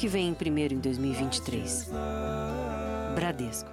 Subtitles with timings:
[0.00, 1.90] que vem em primeiro em 2023.
[3.14, 3.68] Bradesco.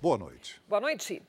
[0.00, 0.62] Boa noite.
[0.68, 1.20] Boa noite.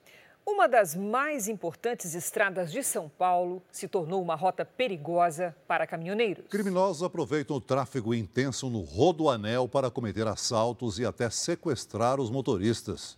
[0.45, 6.45] Uma das mais importantes estradas de São Paulo se tornou uma rota perigosa para caminhoneiros.
[6.49, 13.17] Criminosos aproveitam o tráfego intenso no Rodoanel para cometer assaltos e até sequestrar os motoristas.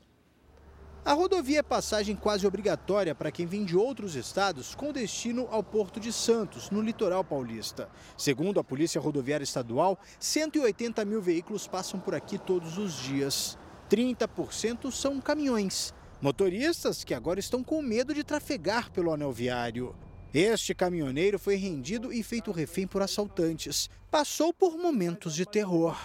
[1.05, 5.61] A rodovia é passagem quase obrigatória para quem vem de outros estados com destino ao
[5.61, 7.87] Porto de Santos, no litoral paulista.
[8.17, 13.55] Segundo a Polícia Rodoviária Estadual, 180 mil veículos passam por aqui todos os dias.
[13.87, 15.93] 30% são caminhões.
[16.19, 19.95] Motoristas que agora estão com medo de trafegar pelo anel viário.
[20.33, 23.91] Este caminhoneiro foi rendido e feito refém por assaltantes.
[24.09, 25.95] Passou por momentos de terror.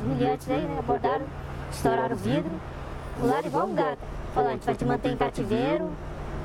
[0.00, 1.28] Os miliantes aí, abordaram,
[1.70, 2.60] estouraram o vidro,
[3.20, 4.17] pularam igual um gato.
[4.34, 5.96] Falando, a gente vai te manter em cativeiro,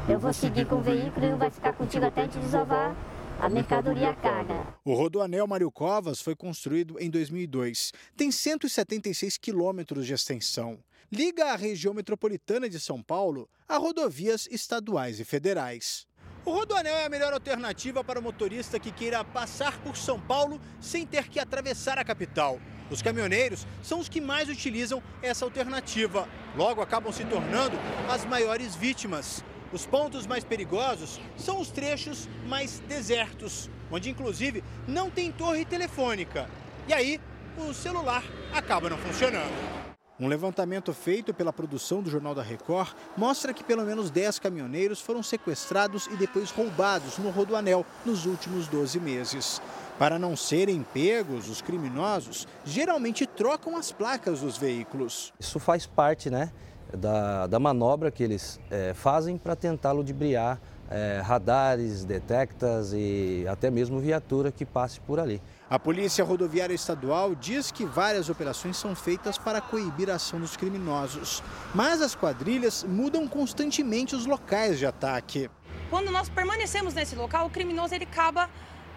[0.07, 2.95] eu vou seguir com o veículo e vai ficar contigo até a gente desovar
[3.39, 4.67] a mercadoria carga.
[4.85, 7.91] O Rodoanel Mário Covas foi construído em 2002.
[8.15, 10.79] Tem 176 quilômetros de extensão.
[11.11, 16.07] Liga a região metropolitana de São Paulo a rodovias estaduais e federais.
[16.45, 20.59] O Rodoanel é a melhor alternativa para o motorista que queira passar por São Paulo
[20.81, 22.59] sem ter que atravessar a capital.
[22.91, 26.27] Os caminhoneiros são os que mais utilizam essa alternativa.
[26.57, 27.77] Logo, acabam se tornando
[28.09, 29.41] as maiores vítimas.
[29.71, 36.49] Os pontos mais perigosos são os trechos mais desertos, onde inclusive não tem torre telefônica.
[36.89, 37.21] E aí,
[37.57, 38.21] o celular
[38.53, 39.92] acaba não funcionando.
[40.19, 45.01] Um levantamento feito pela produção do Jornal da Record mostra que pelo menos 10 caminhoneiros
[45.01, 49.59] foram sequestrados e depois roubados no Rodoanel nos últimos 12 meses.
[49.97, 55.33] Para não serem pegos, os criminosos geralmente trocam as placas dos veículos.
[55.39, 56.51] Isso faz parte né,
[56.95, 63.71] da, da manobra que eles é, fazem para tentar ludibriar é, radares, detectas e até
[63.71, 65.41] mesmo viatura que passe por ali.
[65.69, 70.57] A Polícia Rodoviária Estadual diz que várias operações são feitas para coibir a ação dos
[70.57, 71.41] criminosos.
[71.73, 75.49] Mas as quadrilhas mudam constantemente os locais de ataque.
[75.89, 78.49] Quando nós permanecemos nesse local, o criminoso ele acaba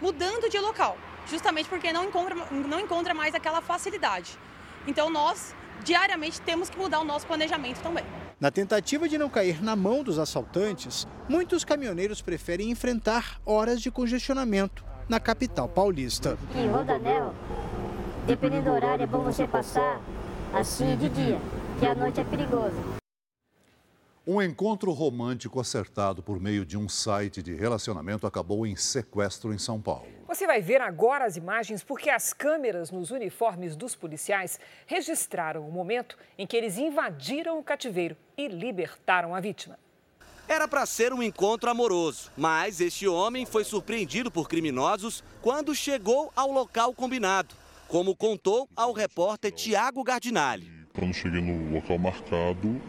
[0.03, 0.99] mudando de local,
[1.31, 4.37] justamente porque não encontra, não encontra mais aquela facilidade.
[4.87, 5.55] Então nós
[5.85, 8.05] diariamente temos que mudar o nosso planejamento também.
[8.41, 13.91] Na tentativa de não cair na mão dos assaltantes, muitos caminhoneiros preferem enfrentar horas de
[13.91, 16.37] congestionamento na capital paulista.
[16.55, 17.33] Em Rodanel,
[18.27, 20.01] dependendo do horário, é bom você passar
[20.53, 21.39] assim de dia,
[21.79, 22.97] que a noite é perigoso.
[24.29, 29.59] Um encontro romântico acertado por meio de um site de relacionamento acabou em sequestro em
[29.59, 30.09] São Paulo.
[30.27, 35.71] Você vai ver agora as imagens porque as câmeras nos uniformes dos policiais registraram o
[35.71, 39.79] momento em que eles invadiram o cativeiro e libertaram a vítima.
[40.49, 46.33] Era para ser um encontro amoroso, mas este homem foi surpreendido por criminosos quando chegou
[46.37, 47.57] ao local combinado,
[47.89, 50.71] como contou ao repórter Tiago Gardinali.
[50.95, 52.81] Quando cheguei no local marcado,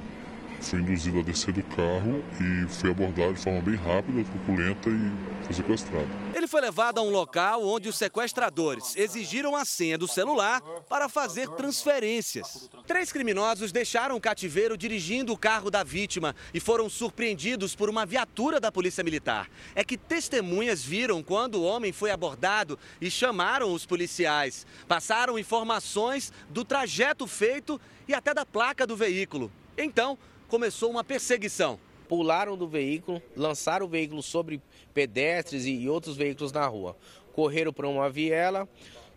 [0.62, 5.45] foi induzido a descer do carro e foi abordado de forma bem rápida, truculenta e
[5.45, 6.07] foi sequestrado.
[6.34, 11.07] Ele foi levado a um local onde os sequestradores exigiram a senha do celular para
[11.07, 12.69] fazer transferências.
[12.85, 18.06] Três criminosos deixaram o cativeiro dirigindo o carro da vítima e foram surpreendidos por uma
[18.06, 19.50] viatura da Polícia Militar.
[19.75, 24.66] É que testemunhas viram quando o homem foi abordado e chamaram os policiais.
[24.88, 29.51] Passaram informações do trajeto feito e até da placa do veículo.
[29.78, 31.79] Então, começou uma perseguição.
[32.07, 34.61] Pularam do veículo, lançaram o veículo sobre
[34.93, 36.95] pedestres e outros veículos na rua.
[37.33, 38.67] Correram para uma viela,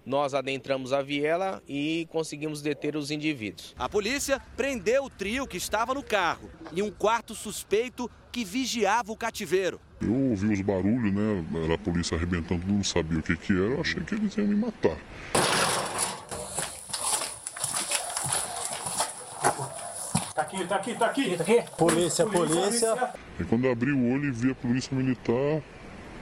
[0.05, 3.75] nós adentramos a viela e conseguimos deter os indivíduos.
[3.79, 9.13] A polícia prendeu o trio que estava no carro e um quarto suspeito que vigiava
[9.13, 9.81] o cativeiro.
[10.01, 11.45] Eu ouvi os barulhos, né?
[11.65, 14.49] Era a polícia arrebentando, não sabia o que, que era, eu achei que eles iam
[14.49, 14.97] me matar.
[20.51, 21.37] Aqui, tá aqui, tá aqui.
[21.37, 21.77] Tá aqui.
[21.77, 23.13] Polícia, polícia.
[23.39, 25.63] E quando eu abri o olho e vi a polícia militar,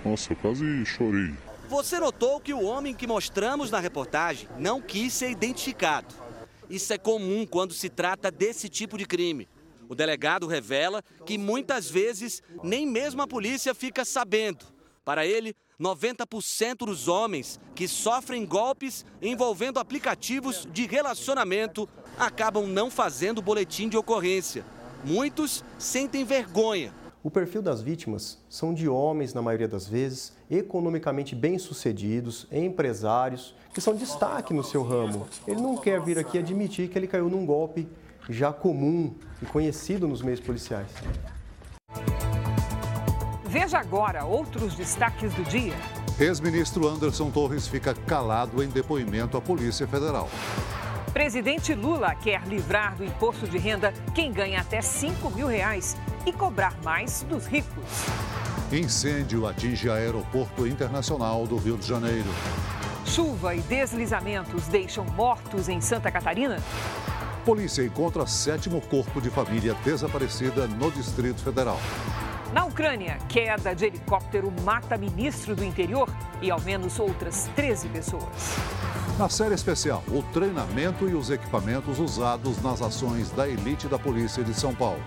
[0.04, 1.34] nossa, eu quase chorei.
[1.68, 6.14] Você notou que o homem que mostramos na reportagem não quis ser identificado.
[6.68, 9.48] Isso é comum quando se trata desse tipo de crime.
[9.88, 14.66] O delegado revela que muitas vezes nem mesmo a polícia fica sabendo.
[15.04, 21.88] Para ele, 90% dos homens que sofrem golpes envolvendo aplicativos de relacionamento
[22.18, 24.64] acabam não fazendo boletim de ocorrência.
[25.04, 26.92] Muitos sentem vergonha.
[27.22, 33.80] O perfil das vítimas são de homens, na maioria das vezes, economicamente bem-sucedidos, empresários, que
[33.80, 35.26] são destaque no seu ramo.
[35.46, 37.88] Ele não quer vir aqui admitir que ele caiu num golpe
[38.28, 40.88] já comum e conhecido nos meios policiais.
[43.44, 45.74] Veja agora outros destaques do dia.
[46.20, 50.28] Ex-ministro Anderson Torres fica calado em depoimento à Polícia Federal.
[51.10, 55.96] Presidente Lula quer livrar do imposto de renda quem ganha até 5 mil reais
[56.26, 57.84] e cobrar mais dos ricos.
[58.70, 62.28] Incêndio atinge aeroporto internacional do Rio de Janeiro.
[63.06, 66.58] Chuva e deslizamentos deixam mortos em Santa Catarina.
[67.44, 71.80] Polícia encontra sétimo corpo de família desaparecida no Distrito Federal.
[72.52, 76.08] Na Ucrânia, queda de helicóptero mata ministro do interior
[76.42, 78.56] e ao menos outras 13 pessoas.
[79.18, 84.44] Na série especial, o treinamento e os equipamentos usados nas ações da elite da Polícia
[84.44, 85.02] de São Paulo.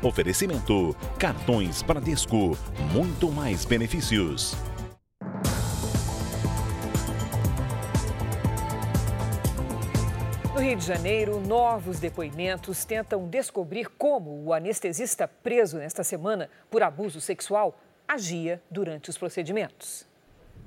[0.00, 2.56] Oferecimento: cartões Bradesco,
[2.92, 4.56] muito mais benefícios.
[10.76, 17.18] Rio de Janeiro, novos depoimentos tentam descobrir como o anestesista preso nesta semana por abuso
[17.18, 20.06] sexual agia durante os procedimentos.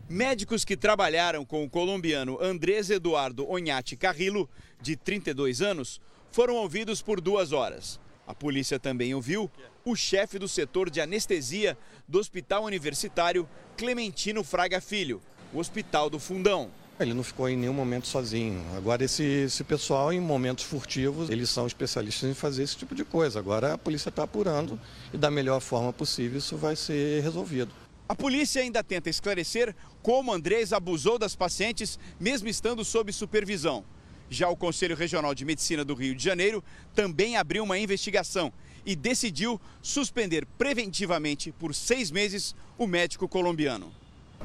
[0.10, 4.50] Médicos que trabalharam com o colombiano Andrés Eduardo Onhati Carrillo,
[4.82, 6.02] de 32 anos,
[6.32, 8.00] foram ouvidos por duas horas.
[8.26, 9.50] A polícia também ouviu
[9.86, 11.78] o chefe do setor de anestesia
[12.08, 13.48] do Hospital Universitário
[13.78, 15.22] Clementino Fraga Filho,
[15.54, 16.72] o Hospital do Fundão.
[17.00, 18.62] Ele não ficou em nenhum momento sozinho.
[18.75, 23.06] Agora, esse, esse pessoal, em momentos furtivos, eles são especialistas em fazer esse tipo de
[23.06, 23.40] coisa.
[23.40, 24.78] Agora, a polícia está apurando
[25.13, 27.72] e, da melhor forma possível, isso vai ser resolvido.
[28.07, 33.86] A polícia ainda tenta esclarecer como Andrés abusou das pacientes, mesmo estando sob supervisão.
[34.30, 36.62] Já o Conselho Regional de Medicina do Rio de Janeiro
[36.94, 38.52] também abriu uma investigação
[38.86, 43.92] e decidiu suspender preventivamente por seis meses o médico colombiano.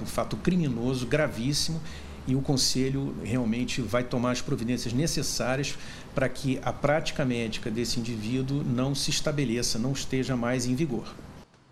[0.00, 1.80] Um fato criminoso, gravíssimo,
[2.26, 5.76] e o Conselho realmente vai tomar as providências necessárias
[6.14, 11.14] para que a prática médica desse indivíduo não se estabeleça, não esteja mais em vigor.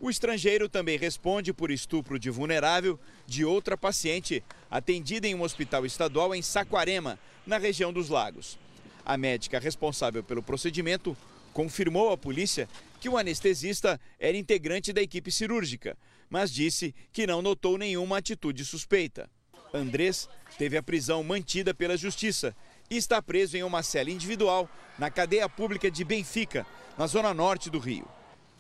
[0.01, 5.87] O estrangeiro também responde por estupro de vulnerável de outra paciente, atendida em um hospital
[5.87, 8.59] estadual em Saquarema, na região dos Lagos.
[9.05, 11.17] A médica responsável pelo procedimento
[11.53, 12.69] confirmou à polícia
[13.01, 15.97] que o anestesista era integrante da equipe cirúrgica,
[16.29, 19.31] mas disse que não notou nenhuma atitude suspeita.
[19.73, 20.29] Andrés
[20.59, 22.55] teve a prisão mantida pela justiça
[22.91, 26.67] e está preso em uma cela individual na cadeia pública de Benfica,
[26.99, 28.07] na zona norte do Rio.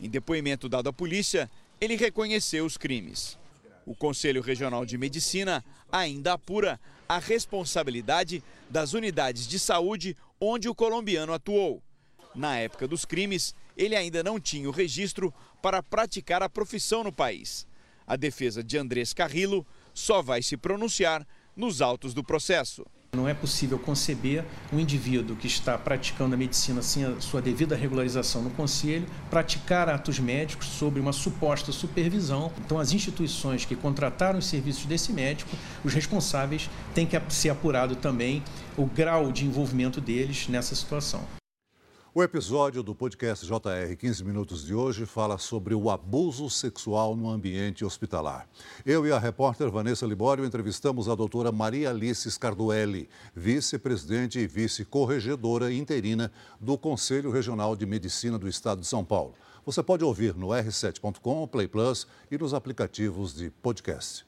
[0.00, 1.50] Em depoimento dado à polícia,
[1.80, 3.38] ele reconheceu os crimes.
[3.84, 10.74] O Conselho Regional de Medicina ainda apura a responsabilidade das unidades de saúde onde o
[10.74, 11.82] colombiano atuou.
[12.34, 17.12] Na época dos crimes, ele ainda não tinha o registro para praticar a profissão no
[17.12, 17.66] país.
[18.06, 22.84] A defesa de Andrés Carrillo só vai se pronunciar nos autos do processo.
[23.14, 24.42] Não é possível conceber
[24.72, 29.86] um indivíduo que está praticando a medicina sem a sua devida regularização no conselho, praticar
[29.90, 32.50] atos médicos sobre uma suposta supervisão.
[32.64, 35.50] Então, as instituições que contrataram os serviços desse médico,
[35.84, 38.42] os responsáveis, têm que ser apurado também
[38.78, 41.22] o grau de envolvimento deles nessa situação.
[42.14, 47.30] O episódio do podcast JR 15 Minutos de hoje fala sobre o abuso sexual no
[47.30, 48.46] ambiente hospitalar.
[48.84, 55.72] Eu e a repórter Vanessa Libório entrevistamos a doutora Maria Alice Scarduelli, vice-presidente e vice-corregedora
[55.72, 59.32] interina do Conselho Regional de Medicina do Estado de São Paulo.
[59.64, 64.26] Você pode ouvir no r7.com, Play Plus e nos aplicativos de podcast.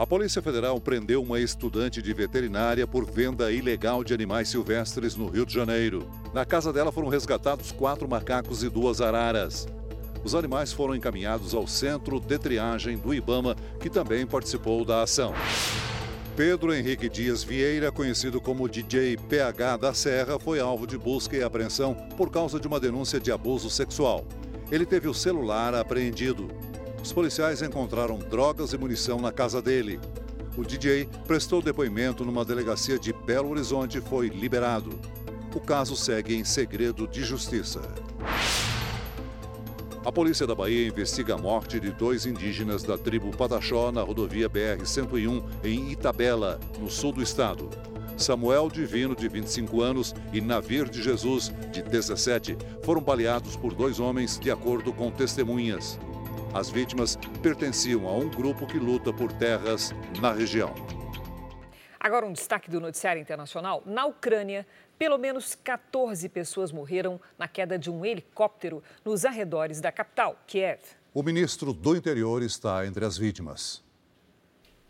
[0.00, 5.28] A Polícia Federal prendeu uma estudante de veterinária por venda ilegal de animais silvestres no
[5.28, 6.08] Rio de Janeiro.
[6.32, 9.68] Na casa dela foram resgatados quatro macacos e duas araras.
[10.24, 15.34] Os animais foram encaminhados ao Centro de Triagem do Ibama, que também participou da ação.
[16.34, 21.42] Pedro Henrique Dias Vieira, conhecido como DJ PH da Serra, foi alvo de busca e
[21.42, 24.24] apreensão por causa de uma denúncia de abuso sexual.
[24.72, 26.48] Ele teve o celular apreendido.
[27.02, 29.98] Os policiais encontraram drogas e munição na casa dele.
[30.56, 34.98] O DJ prestou depoimento numa delegacia de Belo Horizonte e foi liberado.
[35.54, 37.80] O caso segue em segredo de justiça.
[40.04, 44.48] A polícia da Bahia investiga a morte de dois indígenas da tribo Pataxó na rodovia
[44.48, 47.68] BR-101 em Itabela, no sul do estado.
[48.16, 53.98] Samuel Divino, de 25 anos, e Navir de Jesus, de 17, foram baleados por dois
[53.98, 55.98] homens, de acordo com testemunhas.
[56.52, 60.74] As vítimas pertenciam a um grupo que luta por terras na região.
[61.98, 63.84] Agora, um destaque do Noticiário Internacional.
[63.86, 64.66] Na Ucrânia,
[64.98, 70.80] pelo menos 14 pessoas morreram na queda de um helicóptero nos arredores da capital, Kiev.
[71.14, 73.84] O ministro do Interior está entre as vítimas.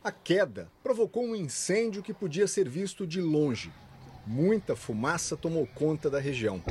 [0.02, 3.70] A queda provocou um incêndio que podia ser visto de longe.
[4.26, 6.62] Muita fumaça tomou conta da região.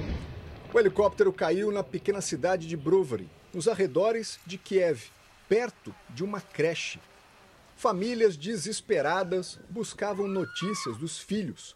[0.74, 5.10] O helicóptero caiu na pequena cidade de Brovary, nos arredores de Kiev,
[5.48, 7.00] perto de uma creche.
[7.76, 11.76] Famílias desesperadas buscavam notícias dos filhos.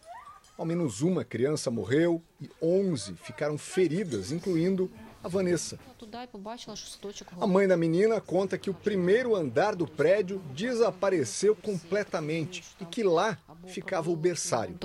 [0.58, 4.92] Ao menos uma criança morreu e 11 ficaram feridas, incluindo
[5.24, 5.80] a Vanessa.
[7.40, 13.02] A mãe da menina conta que o primeiro andar do prédio desapareceu completamente e que
[13.02, 14.78] lá ficava o berçário.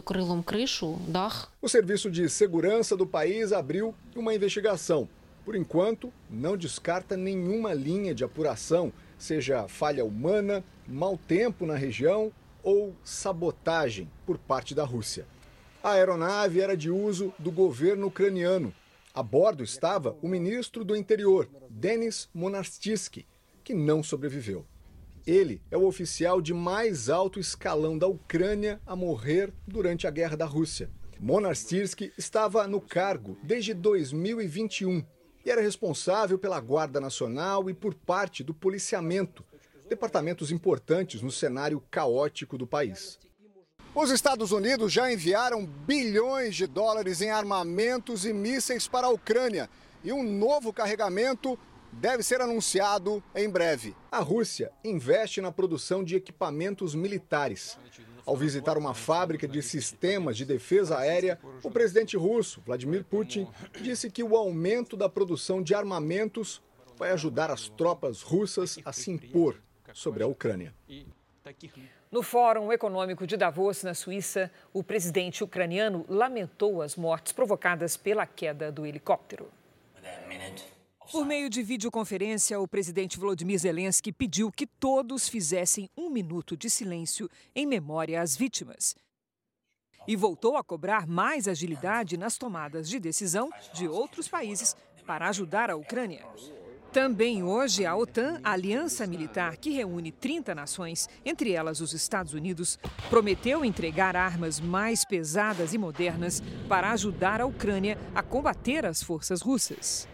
[1.61, 5.09] O Serviço de Segurança do país abriu uma investigação.
[5.49, 12.31] Por enquanto, não descarta nenhuma linha de apuração, seja falha humana, mau tempo na região
[12.63, 15.27] ou sabotagem por parte da Rússia.
[15.83, 18.75] A aeronave era de uso do governo ucraniano
[19.15, 23.27] a bordo estava o ministro do Interior, Denis Monastirski,
[23.65, 24.67] que não sobreviveu.
[25.27, 30.37] Ele é o oficial de mais alto escalão da Ucrânia a morrer durante a guerra
[30.37, 30.91] da Rússia.
[31.19, 35.03] Monastirski estava no cargo desde 2021
[35.49, 39.43] e era responsável pela Guarda Nacional e por parte do policiamento,
[39.89, 43.19] departamentos importantes no cenário caótico do país.
[43.95, 49.71] Os Estados Unidos já enviaram bilhões de dólares em armamentos e mísseis para a Ucrânia
[50.05, 51.59] e um novo carregamento
[51.91, 53.97] deve ser anunciado em breve.
[54.13, 57.79] A Rússia investe na produção de equipamentos militares.
[58.29, 63.49] Ao visitar uma fábrica de sistemas de defesa aérea, o presidente russo, Vladimir Putin,
[63.81, 66.61] disse que o aumento da produção de armamentos
[66.99, 69.57] vai ajudar as tropas russas a se impor
[69.95, 70.75] sobre a Ucrânia.
[72.13, 78.27] No Fórum Econômico de Davos, na Suíça, o presidente ucraniano lamentou as mortes provocadas pela
[78.27, 79.51] queda do helicóptero.
[81.11, 86.69] Por meio de videoconferência, o presidente Volodymyr Zelensky pediu que todos fizessem um minuto de
[86.69, 88.95] silêncio em memória às vítimas.
[90.07, 95.71] E voltou a cobrar mais agilidade nas tomadas de decisão de outros países para ajudar
[95.71, 96.27] a Ucrânia.
[96.93, 102.35] Também hoje, a OTAN, a aliança militar que reúne 30 nações, entre elas os Estados
[102.35, 109.03] Unidos, prometeu entregar armas mais pesadas e modernas para ajudar a Ucrânia a combater as
[109.03, 110.07] forças russas.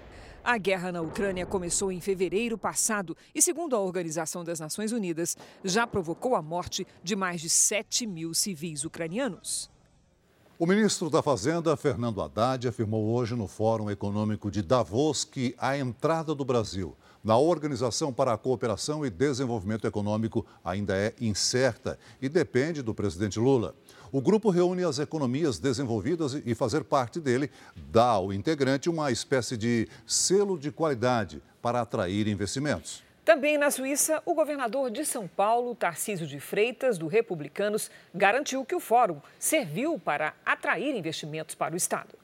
[0.47, 5.39] A guerra na Ucrânia começou em fevereiro passado e, segundo a Organização das Nações Unidas,
[5.65, 9.71] já provocou a morte de mais de 7 mil civis ucranianos.
[10.59, 15.79] O ministro da Fazenda, Fernando Haddad, afirmou hoje no Fórum Econômico de Davos que a
[15.79, 22.28] entrada do Brasil na Organização para a Cooperação e Desenvolvimento Econômico ainda é incerta e
[22.28, 23.75] depende do presidente Lula.
[24.12, 27.50] O grupo reúne as economias desenvolvidas e fazer parte dele
[27.90, 33.02] dá ao integrante uma espécie de selo de qualidade para atrair investimentos.
[33.25, 38.75] Também na Suíça, o governador de São Paulo, Tarcísio de Freitas, do Republicanos, garantiu que
[38.75, 42.24] o fórum serviu para atrair investimentos para o Estado.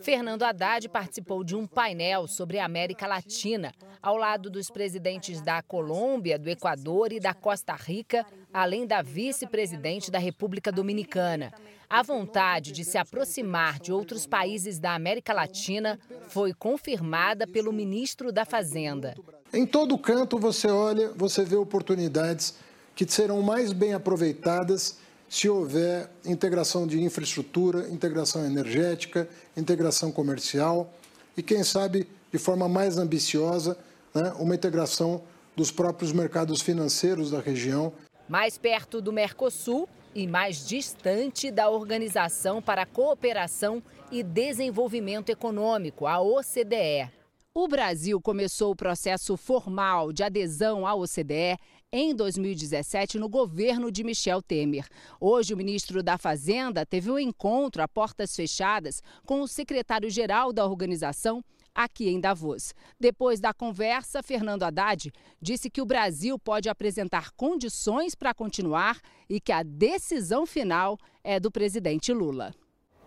[0.00, 5.60] Fernando Haddad participou de um painel sobre a América Latina, ao lado dos presidentes da
[5.60, 11.52] Colômbia, do Equador e da Costa Rica, além da vice-presidente da República Dominicana.
[11.90, 18.30] A vontade de se aproximar de outros países da América Latina foi confirmada pelo ministro
[18.30, 19.16] da Fazenda.
[19.52, 22.54] Em todo canto você olha, você vê oportunidades
[22.94, 30.92] que serão mais bem aproveitadas se houver integração de infraestrutura, integração energética, integração comercial
[31.36, 33.76] e, quem sabe, de forma mais ambiciosa,
[34.14, 35.22] né, uma integração
[35.54, 37.92] dos próprios mercados financeiros da região.
[38.28, 46.06] Mais perto do Mercosul e mais distante da Organização para a Cooperação e Desenvolvimento Econômico,
[46.06, 47.10] a OCDE.
[47.54, 51.58] O Brasil começou o processo formal de adesão à OCDE
[51.90, 54.86] em 2017 no governo de Michel Temer.
[55.18, 60.66] Hoje, o ministro da Fazenda teve um encontro a portas fechadas com o secretário-geral da
[60.66, 61.42] organização
[61.74, 62.74] aqui em Davos.
[63.00, 69.40] Depois da conversa, Fernando Haddad disse que o Brasil pode apresentar condições para continuar e
[69.40, 72.54] que a decisão final é do presidente Lula.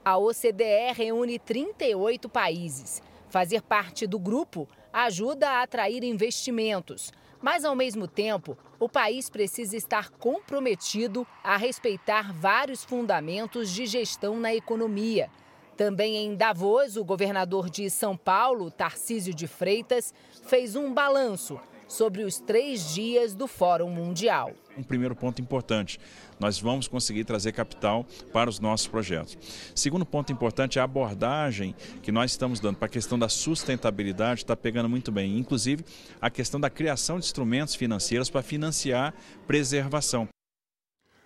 [0.04, 3.00] A OCDE reúne 38 países.
[3.30, 7.12] Fazer parte do grupo ajuda a atrair investimentos.
[7.42, 14.40] Mas, ao mesmo tempo, o país precisa estar comprometido a respeitar vários fundamentos de gestão
[14.40, 15.30] na economia.
[15.76, 20.14] Também em Davos, o governador de São Paulo, Tarcísio de Freitas,
[20.46, 21.60] fez um balanço
[21.92, 24.52] sobre os três dias do Fórum Mundial.
[24.78, 26.00] Um primeiro ponto importante,
[26.40, 29.38] nós vamos conseguir trazer capital para os nossos projetos.
[29.76, 34.56] Segundo ponto importante, a abordagem que nós estamos dando para a questão da sustentabilidade está
[34.56, 35.84] pegando muito bem, inclusive
[36.22, 39.14] a questão da criação de instrumentos financeiros para financiar
[39.46, 40.28] preservação.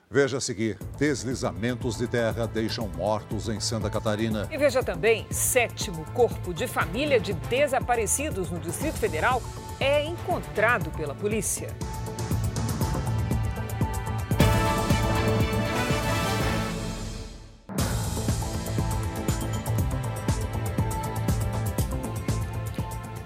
[0.10, 4.48] Veja a seguir: deslizamentos de terra deixam mortos em Santa Catarina.
[4.52, 9.42] E veja também: sétimo corpo de família de desaparecidos no Distrito Federal
[9.80, 11.70] é encontrado pela polícia.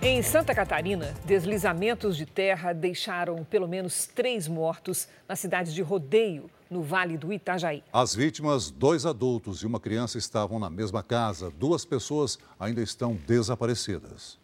[0.01, 6.50] Em Santa Catarina, deslizamentos de terra deixaram pelo menos três mortos na cidade de Rodeio,
[6.70, 7.84] no Vale do Itajaí.
[7.94, 11.51] As vítimas, dois adultos e uma criança, estavam na mesma casa.
[11.51, 14.38] Duas pessoas ainda estão desaparecidas.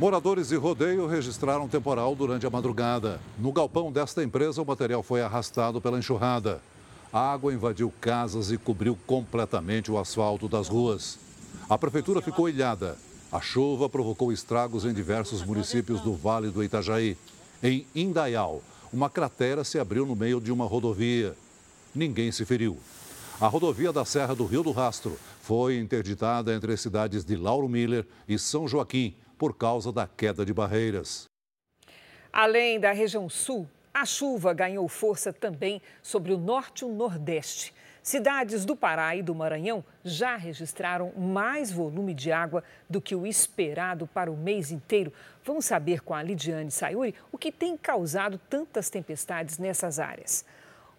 [0.00, 3.20] Moradores de Rodeio registraram temporal durante a madrugada.
[3.38, 6.62] No galpão desta empresa, o material foi arrastado pela enxurrada.
[7.12, 11.18] A água invadiu casas e cobriu completamente o asfalto das ruas.
[11.68, 12.96] A prefeitura ficou ilhada
[13.30, 17.16] a chuva provocou estragos em diversos municípios do Vale do Itajaí.
[17.62, 21.36] Em Indaial, uma cratera se abriu no meio de uma rodovia.
[21.94, 22.78] Ninguém se feriu.
[23.38, 27.68] A rodovia da Serra do Rio do Rastro foi interditada entre as cidades de Lauro
[27.68, 31.24] Miller e São Joaquim por causa da queda de barreiras.
[32.30, 37.72] Além da região sul, a chuva ganhou força também sobre o norte e o nordeste.
[38.02, 43.26] Cidades do Pará e do Maranhão já registraram mais volume de água do que o
[43.26, 45.10] esperado para o mês inteiro.
[45.42, 50.44] Vamos saber com a Lidiane Sayuri o que tem causado tantas tempestades nessas áreas.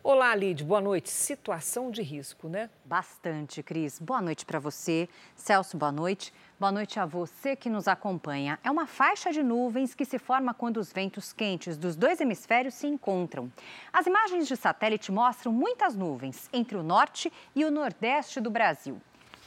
[0.03, 1.11] Olá, Lid, boa noite.
[1.11, 2.71] Situação de risco, né?
[2.83, 3.99] Bastante, Cris.
[3.99, 5.07] Boa noite para você.
[5.35, 6.33] Celso, boa noite.
[6.59, 8.57] Boa noite a você que nos acompanha.
[8.63, 12.73] É uma faixa de nuvens que se forma quando os ventos quentes dos dois hemisférios
[12.73, 13.51] se encontram.
[13.93, 18.99] As imagens de satélite mostram muitas nuvens entre o norte e o nordeste do Brasil.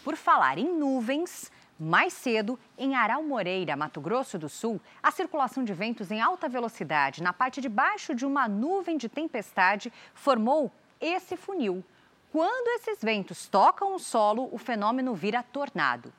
[0.05, 5.65] Por falar em nuvens, mais cedo, em Aral Moreira, Mato Grosso do Sul, a circulação
[5.65, 10.71] de ventos em alta velocidade na parte de baixo de uma nuvem de tempestade formou
[11.01, 11.85] esse funil.
[12.31, 16.13] Quando esses ventos tocam o solo, o fenômeno vira tornado.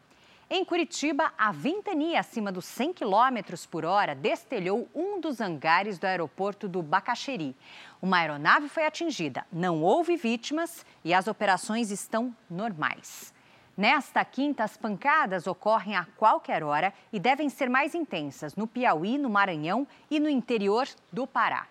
[0.48, 6.06] Em Curitiba, a ventania acima dos 100 km por hora destelhou um dos hangares do
[6.06, 7.56] aeroporto do Bacaxeri.
[8.00, 13.35] Uma aeronave foi atingida, não houve vítimas e as operações estão normais.
[13.78, 19.18] Nesta quinta, as pancadas ocorrem a qualquer hora e devem ser mais intensas no Piauí,
[19.18, 21.68] no Maranhão e no interior do Pará.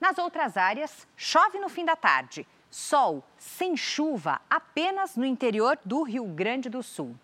[0.00, 6.02] Nas outras áreas, chove no fim da tarde, sol sem chuva apenas no interior do
[6.02, 7.14] Rio Grande do Sul.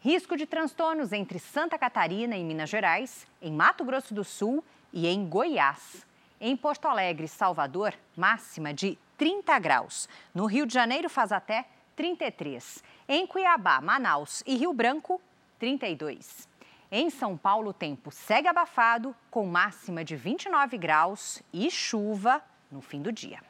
[0.00, 5.06] Risco de transtornos entre Santa Catarina e Minas Gerais, em Mato Grosso do Sul e
[5.06, 6.04] em Goiás.
[6.40, 10.08] Em Porto Alegre Salvador, máxima de 30 graus.
[10.34, 11.64] No Rio de Janeiro faz até
[11.96, 12.84] 33.
[13.08, 15.20] Em Cuiabá, Manaus e Rio Branco,
[15.58, 16.46] 32.
[16.92, 22.80] Em São Paulo, o tempo segue abafado, com máxima de 29 graus e chuva no
[22.80, 23.40] fim do dia.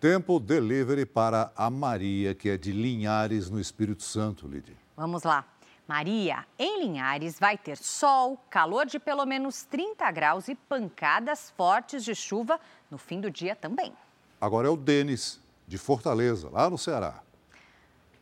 [0.00, 4.76] Tempo delivery para a Maria, que é de Linhares, no Espírito Santo, Lidia.
[4.96, 5.44] Vamos lá.
[5.86, 12.04] Maria, em Linhares, vai ter sol, calor de pelo menos 30 graus e pancadas fortes
[12.04, 12.58] de chuva
[12.90, 13.92] no fim do dia também.
[14.40, 17.22] Agora é o Denis, de Fortaleza, lá no Ceará.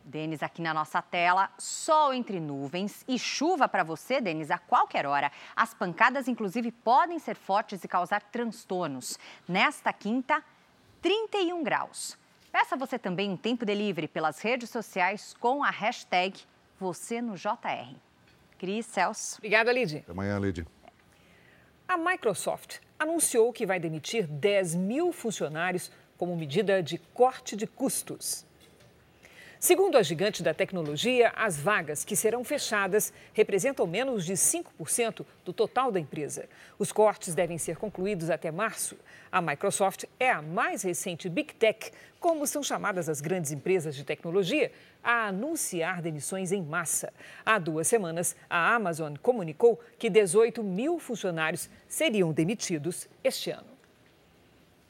[0.05, 5.03] Denis, aqui na nossa tela, sol entre nuvens e chuva para você, Denis, a qualquer
[5.07, 5.31] hora.
[5.55, 9.17] As pancadas, inclusive, podem ser fortes e causar transtornos.
[9.47, 10.43] Nesta quinta,
[11.01, 12.15] 31 graus.
[12.51, 16.39] Peça você também um tempo delivery pelas redes sociais com a hashtag
[16.79, 17.95] você no JR.
[18.59, 19.37] Cris, Celso.
[19.39, 19.97] Obrigada, Lid.
[19.97, 20.67] Até amanhã, Lid.
[21.87, 28.45] A Microsoft anunciou que vai demitir 10 mil funcionários como medida de corte de custos.
[29.59, 35.53] Segundo a gigante da tecnologia, as vagas que serão fechadas representam menos de 5% do
[35.53, 36.47] total da empresa.
[36.77, 38.97] Os cortes devem ser concluídos até março.
[39.31, 44.03] A Microsoft é a mais recente Big Tech, como são chamadas as grandes empresas de
[44.03, 44.71] tecnologia,
[45.03, 47.13] a anunciar demissões em massa.
[47.45, 53.74] Há duas semanas, a Amazon comunicou que 18 mil funcionários seriam demitidos este ano.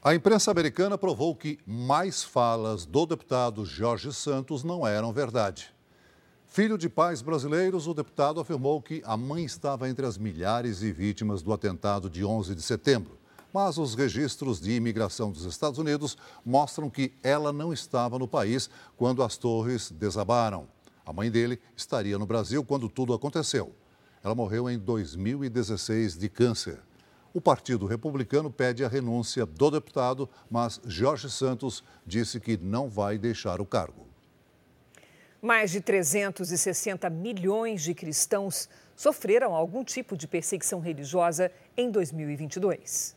[0.06, 5.74] A imprensa americana provou que mais falas do deputado Jorge Santos não eram verdade.
[6.46, 10.92] Filho de pais brasileiros, o deputado afirmou que a mãe estava entre as milhares de
[10.92, 13.18] vítimas do atentado de 11 de setembro.
[13.52, 18.70] Mas os registros de imigração dos Estados Unidos mostram que ela não estava no país
[18.96, 20.68] quando as torres desabaram.
[21.04, 23.74] A mãe dele estaria no Brasil quando tudo aconteceu.
[24.22, 26.85] Ela morreu em 2016 de câncer.
[27.36, 33.18] O Partido Republicano pede a renúncia do deputado, mas Jorge Santos disse que não vai
[33.18, 34.06] deixar o cargo.
[35.42, 43.14] Mais de 360 milhões de cristãos sofreram algum tipo de perseguição religiosa em 2022.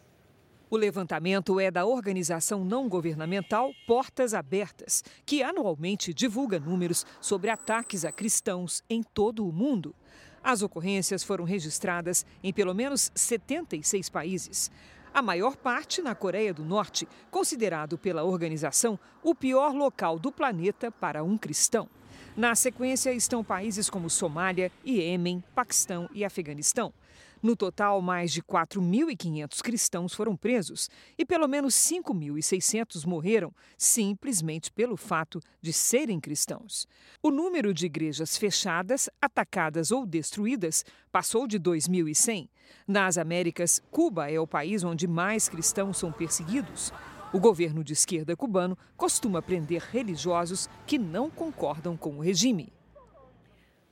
[0.69, 8.03] O levantamento é da organização não governamental Portas Abertas, que anualmente divulga números sobre ataques
[8.03, 9.95] a cristãos em todo o mundo.
[10.43, 14.71] As ocorrências foram registradas em pelo menos 76 países.
[15.13, 20.91] A maior parte na Coreia do Norte, considerado pela organização o pior local do planeta
[20.91, 21.89] para um cristão.
[22.37, 26.93] Na sequência estão países como Somália, Iêmen, Paquistão e Afeganistão.
[27.41, 34.97] No total, mais de 4.500 cristãos foram presos e pelo menos 5.600 morreram simplesmente pelo
[34.97, 36.85] fato de serem cristãos.
[37.23, 42.49] O número de igrejas fechadas, atacadas ou destruídas passou de 2.100.
[42.87, 46.91] Nas Américas, Cuba é o país onde mais cristãos são perseguidos.
[47.31, 52.73] O governo de esquerda cubano costuma prender religiosos que não concordam com o regime.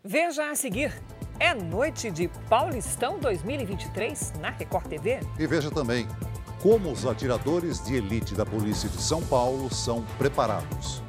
[0.04, 0.92] Veja a seguir.
[1.40, 5.20] É noite de Paulistão 2023 na Record TV.
[5.38, 6.08] E veja também
[6.64, 11.04] como os atiradores de elite da Polícia de São Paulo são preparados.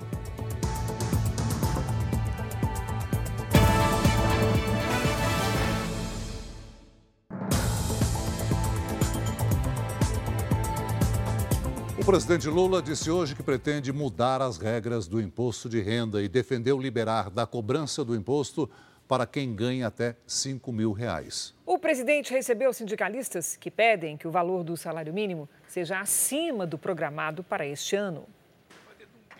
[11.98, 16.28] O presidente Lula disse hoje que pretende mudar as regras do imposto de renda e
[16.28, 18.68] defendeu liberar da cobrança do imposto
[19.08, 21.54] para quem ganha até 5 mil reais.
[21.64, 26.76] O presidente recebeu sindicalistas que pedem que o valor do salário mínimo seja acima do
[26.76, 28.26] programado para este ano.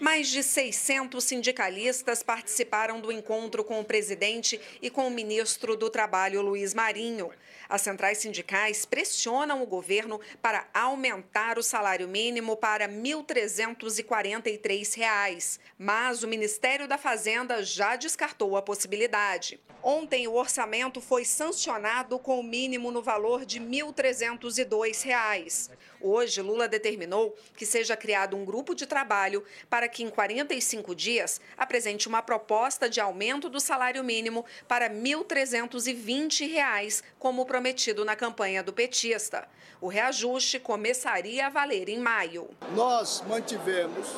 [0.01, 5.91] Mais de 600 sindicalistas participaram do encontro com o presidente e com o ministro do
[5.91, 7.33] Trabalho, Luiz Marinho.
[7.69, 16.23] As centrais sindicais pressionam o governo para aumentar o salário mínimo para R$ 1.343, mas
[16.23, 19.59] o Ministério da Fazenda já descartou a possibilidade.
[19.83, 25.71] Ontem, o orçamento foi sancionado com o mínimo no valor de R$ 1.302.
[26.01, 31.41] Hoje, Lula determinou que seja criado um grupo de trabalho para que, em 45 dias,
[31.57, 38.63] apresente uma proposta de aumento do salário mínimo para R$ 1.320, como prometido na campanha
[38.63, 39.49] do petista.
[39.81, 42.49] O reajuste começaria a valer em maio.
[42.75, 44.09] Nós mantivemos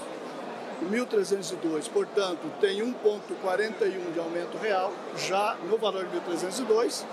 [0.85, 7.05] 1.302, portanto, tem 1,41 de aumento real já no valor de 1.302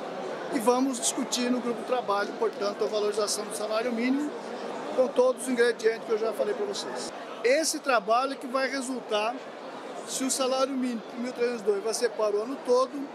[0.53, 4.31] e vamos discutir no grupo de trabalho, portanto, a valorização do salário mínimo
[4.97, 7.13] com todos os ingredientes que eu já falei para vocês.
[7.43, 9.35] Esse trabalho é que vai resultar
[10.07, 13.07] se o salário mínimo de 1.302 vai ser para o ano todo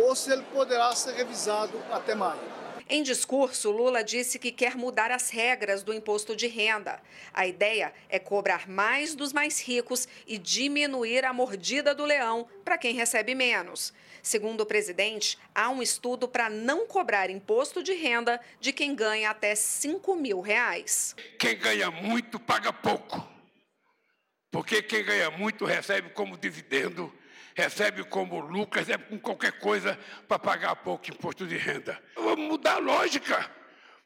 [0.00, 2.40] ou se ele poderá ser revisado até maio.
[2.88, 7.00] Em discurso, Lula disse que quer mudar as regras do imposto de renda.
[7.32, 12.76] A ideia é cobrar mais dos mais ricos e diminuir a mordida do leão para
[12.76, 13.92] quem recebe menos.
[14.22, 19.30] Segundo o presidente, há um estudo para não cobrar imposto de renda de quem ganha
[19.30, 21.14] até 5 mil reais.
[21.38, 23.28] Quem ganha muito paga pouco.
[24.50, 27.12] Porque quem ganha muito recebe como dividendo
[27.54, 32.00] recebe como lucro, recebe com qualquer coisa para pagar pouco imposto de renda.
[32.16, 33.50] Vamos mudar a lógica.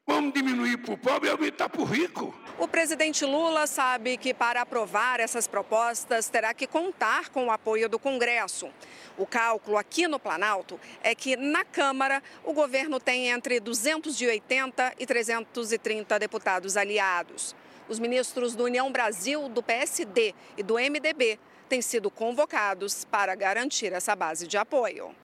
[0.06, 2.34] Vamos diminuir para o pobre e aumentar para o rico.
[2.58, 7.88] O presidente Lula sabe que para aprovar essas propostas terá que contar com o apoio
[7.88, 8.68] do Congresso.
[9.16, 15.06] O cálculo aqui no Planalto é que na Câmara o governo tem entre 280 e
[15.06, 17.56] 330 deputados aliados.
[17.88, 21.38] Os ministros do União Brasil, do PSD e do MDB
[21.68, 25.14] têm sido convocados para garantir essa base de apoio.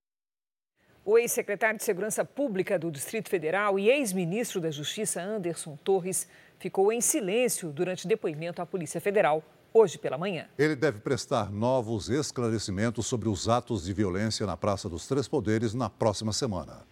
[1.05, 6.93] O ex-secretário de Segurança Pública do Distrito Federal e ex-ministro da Justiça, Anderson Torres, ficou
[6.93, 10.47] em silêncio durante depoimento à Polícia Federal hoje pela manhã.
[10.59, 15.73] Ele deve prestar novos esclarecimentos sobre os atos de violência na Praça dos Três Poderes
[15.73, 16.85] na próxima semana.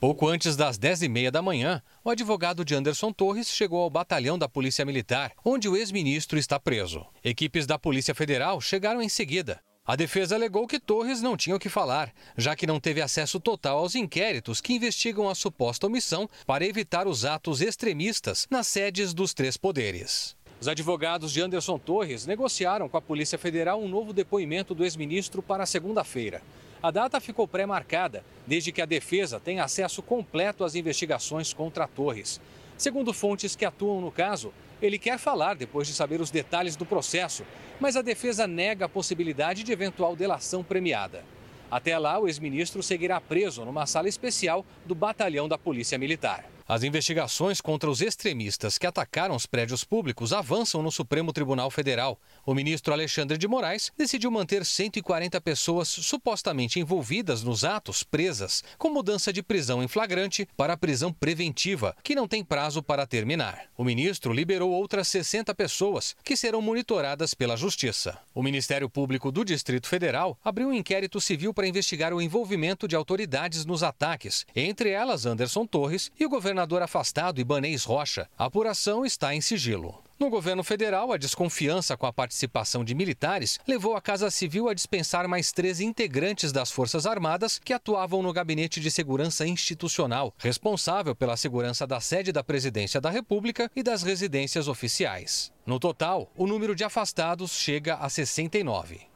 [0.00, 4.48] Pouco antes das 10h30 da manhã, o advogado de Anderson Torres chegou ao batalhão da
[4.48, 7.06] Polícia Militar, onde o ex-ministro está preso.
[7.22, 9.60] Equipes da Polícia Federal chegaram em seguida.
[9.86, 13.38] A defesa alegou que Torres não tinha o que falar, já que não teve acesso
[13.38, 19.12] total aos inquéritos que investigam a suposta omissão para evitar os atos extremistas nas sedes
[19.12, 20.34] dos três poderes.
[20.58, 25.42] Os advogados de Anderson Torres negociaram com a Polícia Federal um novo depoimento do ex-ministro
[25.42, 26.40] para segunda-feira.
[26.82, 32.40] A data ficou pré-marcada, desde que a defesa tem acesso completo às investigações contra Torres.
[32.78, 34.50] Segundo fontes que atuam no caso,
[34.86, 37.44] ele quer falar depois de saber os detalhes do processo,
[37.80, 41.24] mas a defesa nega a possibilidade de eventual delação premiada.
[41.70, 46.53] Até lá, o ex-ministro seguirá preso numa sala especial do batalhão da Polícia Militar.
[46.66, 52.18] As investigações contra os extremistas que atacaram os prédios públicos avançam no Supremo Tribunal Federal.
[52.46, 58.88] O ministro Alexandre de Moraes decidiu manter 140 pessoas supostamente envolvidas nos atos presas, com
[58.88, 63.66] mudança de prisão em flagrante para prisão preventiva, que não tem prazo para terminar.
[63.76, 68.18] O ministro liberou outras 60 pessoas que serão monitoradas pela Justiça.
[68.34, 72.96] O Ministério Público do Distrito Federal abriu um inquérito civil para investigar o envolvimento de
[72.96, 78.28] autoridades nos ataques, entre elas Anderson Torres e o governador afastado Ibanês Rocha.
[78.38, 80.00] A apuração está em sigilo.
[80.16, 84.74] No governo federal, a desconfiança com a participação de militares levou a Casa Civil a
[84.74, 91.16] dispensar mais três integrantes das Forças Armadas que atuavam no Gabinete de Segurança Institucional, responsável
[91.16, 95.52] pela segurança da sede da Presidência da República e das residências oficiais.
[95.66, 99.13] No total, o número de afastados chega a 69.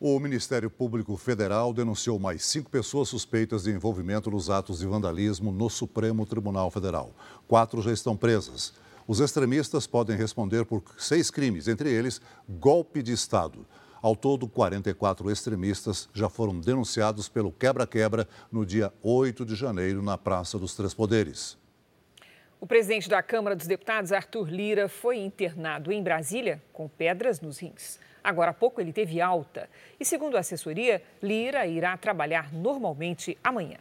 [0.00, 5.52] O Ministério Público Federal denunciou mais cinco pessoas suspeitas de envolvimento nos atos de vandalismo
[5.52, 7.14] no Supremo Tribunal Federal.
[7.46, 8.74] Quatro já estão presas.
[9.06, 13.64] Os extremistas podem responder por seis crimes, entre eles golpe de Estado.
[14.02, 20.18] Ao todo, 44 extremistas já foram denunciados pelo quebra-quebra no dia 8 de janeiro na
[20.18, 21.56] Praça dos Três Poderes.
[22.60, 27.58] O presidente da Câmara dos Deputados, Arthur Lira, foi internado em Brasília com pedras nos
[27.58, 27.98] rins.
[28.24, 29.68] Agora há pouco ele teve alta
[30.00, 33.76] e, segundo a assessoria, Lira irá trabalhar normalmente amanhã.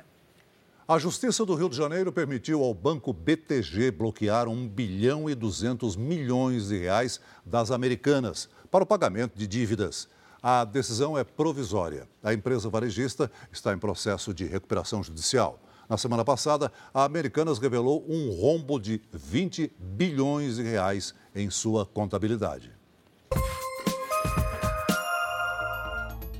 [0.85, 5.95] A Justiça do Rio de Janeiro permitiu ao banco BTG bloquear 1 bilhão e 200
[5.95, 10.09] milhões de reais das americanas para o pagamento de dívidas.
[10.41, 12.05] A decisão é provisória.
[12.21, 15.57] A empresa varejista está em processo de recuperação judicial.
[15.87, 21.85] Na semana passada, a Americanas revelou um rombo de 20 bilhões de reais em sua
[21.85, 22.82] contabilidade.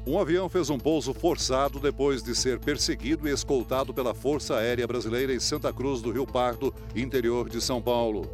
[0.06, 4.86] Um avião fez um pouso forçado depois de ser perseguido e escoltado pela Força Aérea
[4.86, 8.30] Brasileira em Santa Cruz do Rio Pardo, interior de São Paulo.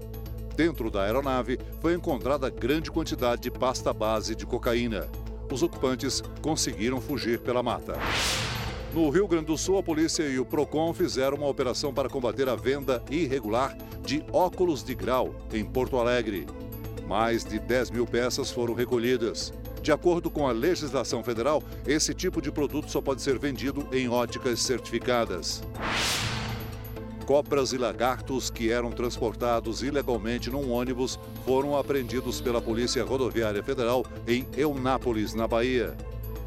[0.56, 5.08] Dentro da aeronave foi encontrada grande quantidade de pasta base de cocaína.
[5.52, 8.00] Os ocupantes conseguiram fugir pela mata.
[8.92, 12.50] No Rio Grande do Sul, a polícia e o PROCON fizeram uma operação para combater
[12.50, 16.48] a venda irregular de óculos de grau em Porto Alegre.
[17.08, 19.54] Mais de 10 mil peças foram recolhidas.
[19.82, 24.10] De acordo com a legislação federal, esse tipo de produto só pode ser vendido em
[24.10, 25.64] óticas certificadas.
[27.26, 34.04] Cobras e lagartos que eram transportados ilegalmente num ônibus foram apreendidos pela Polícia Rodoviária Federal
[34.28, 35.96] em Eunápolis, na Bahia.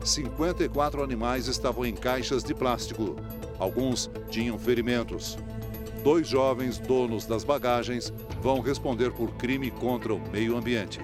[0.04, 3.16] 54 animais estavam em caixas de plástico.
[3.58, 5.38] Alguns tinham ferimentos.
[6.02, 10.98] Dois jovens donos das bagagens vão responder por crime contra o meio ambiente.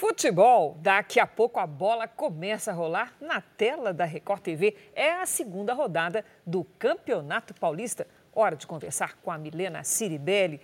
[0.00, 4.74] Futebol, daqui a pouco a bola começa a rolar na tela da Record TV.
[4.94, 8.06] É a segunda rodada do Campeonato Paulista.
[8.32, 10.58] Hora de conversar com a Milena Ciribelli.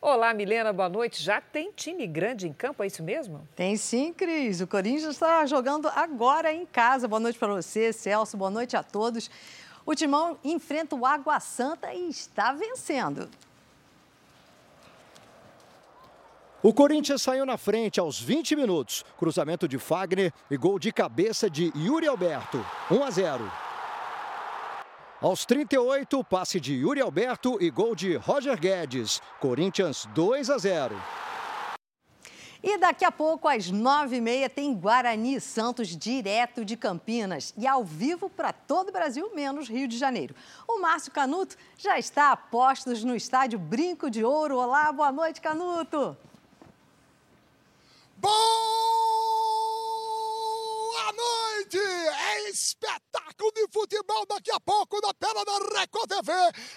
[0.00, 1.22] Olá, Milena, boa noite.
[1.22, 3.46] Já tem time grande em campo, é isso mesmo?
[3.54, 4.60] Tem sim, Cris.
[4.60, 7.06] O Corinthians está jogando agora em casa.
[7.06, 8.36] Boa noite para você, Celso.
[8.36, 9.30] Boa noite a todos.
[9.86, 13.30] O Timão enfrenta o Água Santa e está vencendo.
[16.62, 19.02] O Corinthians saiu na frente aos 20 minutos.
[19.16, 22.62] Cruzamento de Fagner e gol de cabeça de Yuri Alberto.
[22.90, 23.52] 1 a 0.
[25.22, 29.22] Aos 38, passe de Yuri Alberto e gol de Roger Guedes.
[29.40, 31.02] Corinthians 2 a 0.
[32.62, 37.66] E daqui a pouco, às nove e meia, tem Guarani Santos direto de Campinas e
[37.66, 40.34] ao vivo para todo o Brasil, menos Rio de Janeiro.
[40.68, 44.58] O Márcio Canuto já está a postos no estádio Brinco de Ouro.
[44.58, 46.14] Olá, boa noite, Canuto.
[48.22, 49.19] Boom.
[51.00, 51.78] Boa noite!
[51.78, 56.32] É espetáculo de futebol daqui a pouco na tela da Record TV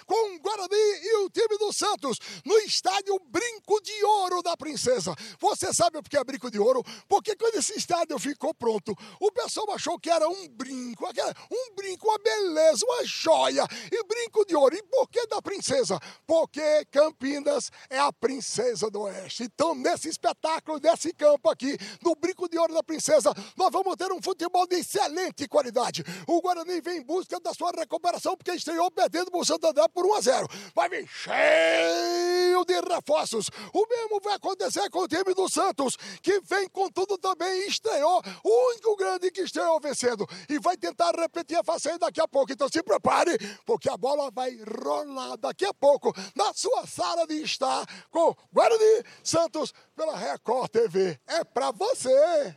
[0.06, 5.14] com o Guarani e o time do Santos no estádio Brinco de Ouro da Princesa.
[5.38, 6.82] Você sabe por que é Brinco de Ouro?
[7.06, 11.06] Porque quando esse estádio ficou pronto, o pessoal achou que era um brinco,
[11.50, 14.74] um brinco, uma beleza, uma joia e Brinco de Ouro.
[14.74, 16.00] E por que da Princesa?
[16.26, 19.42] Porque Campinas é a Princesa do Oeste.
[19.42, 24.13] Então, nesse espetáculo, nesse campo aqui, no Brinco de Ouro da Princesa, nós vamos ter
[24.14, 26.04] um futebol de excelente qualidade.
[26.26, 30.14] O Guarani vem em busca da sua recuperação, porque estreou perdendo o Santander por 1
[30.14, 30.48] a 0.
[30.74, 33.50] Vai vir cheio de reforços.
[33.72, 38.22] O mesmo vai acontecer com o time do Santos, que vem com tudo também estreou.
[38.42, 40.26] O único grande que estreou vencendo.
[40.48, 42.52] E vai tentar repetir a façanha daqui a pouco.
[42.52, 47.42] Então se prepare, porque a bola vai rolar daqui a pouco na sua sala de
[47.42, 51.18] estar com Guarani Santos pela Record TV.
[51.26, 52.56] É pra você!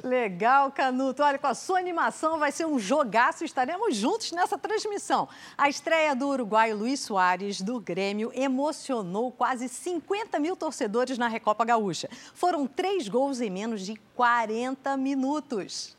[0.02, 1.22] Legal, Canuto.
[1.22, 3.44] Olha, com a sua animação vai ser um jogaço.
[3.44, 5.28] Estaremos juntos nessa transmissão.
[5.56, 11.64] A estreia do uruguaio Luiz Soares, do Grêmio, emocionou quase 50 mil torcedores na Recopa
[11.64, 12.08] Gaúcha.
[12.35, 15.96] Foram três gols em menos de 40 minutos.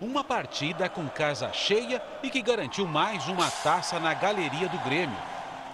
[0.00, 5.16] Uma partida com casa cheia e que garantiu mais uma taça na galeria do Grêmio.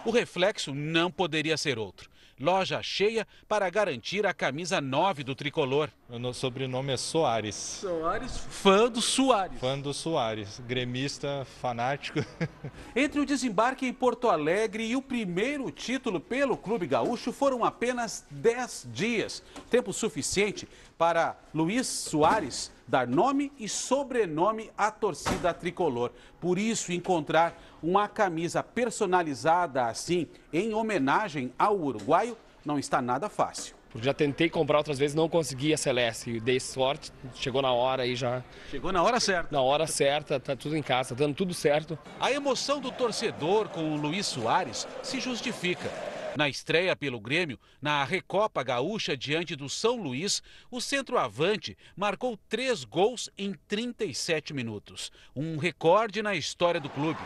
[0.05, 5.91] O reflexo não poderia ser outro loja cheia para garantir a camisa 9 do tricolor.
[6.09, 7.55] Meu sobrenome é Soares.
[7.55, 9.61] Soares, fã do Soares.
[9.61, 12.21] Fã do Soares, gremista, fanático.
[12.95, 18.27] Entre o desembarque em Porto Alegre e o primeiro título pelo Clube Gaúcho foram apenas
[18.31, 26.11] 10 dias, tempo suficiente para Luiz Soares dar nome e sobrenome à torcida tricolor.
[26.41, 33.77] Por isso, encontrar uma camisa personalizada assim, em homenagem ao uruguaio, não está nada fácil.
[33.97, 36.39] Já tentei comprar outras vezes, não consegui a Celeste.
[36.41, 38.43] Dei sorte, chegou na hora e já.
[38.71, 39.49] Chegou na hora certa.
[39.51, 41.99] Na hora certa, tá tudo em casa, tá dando tudo certo.
[42.21, 45.91] A emoção do torcedor com o Luiz Soares se justifica.
[46.39, 52.85] Na estreia pelo Grêmio, na Recopa Gaúcha diante do São Luís, o centroavante marcou três
[52.85, 55.11] gols em 37 minutos.
[55.35, 57.19] Um recorde na história do clube.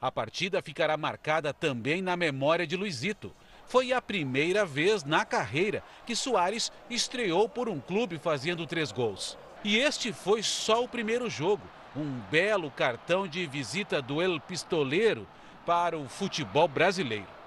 [0.00, 3.36] A partida ficará marcada também na memória de Luizito.
[3.66, 9.36] Foi a primeira vez na carreira que Soares estreou por um clube fazendo três gols.
[9.62, 11.68] E este foi só o primeiro jogo.
[11.94, 15.28] Um belo cartão de visita do El Pistoleiro
[15.64, 17.40] para o futebol brasileiro.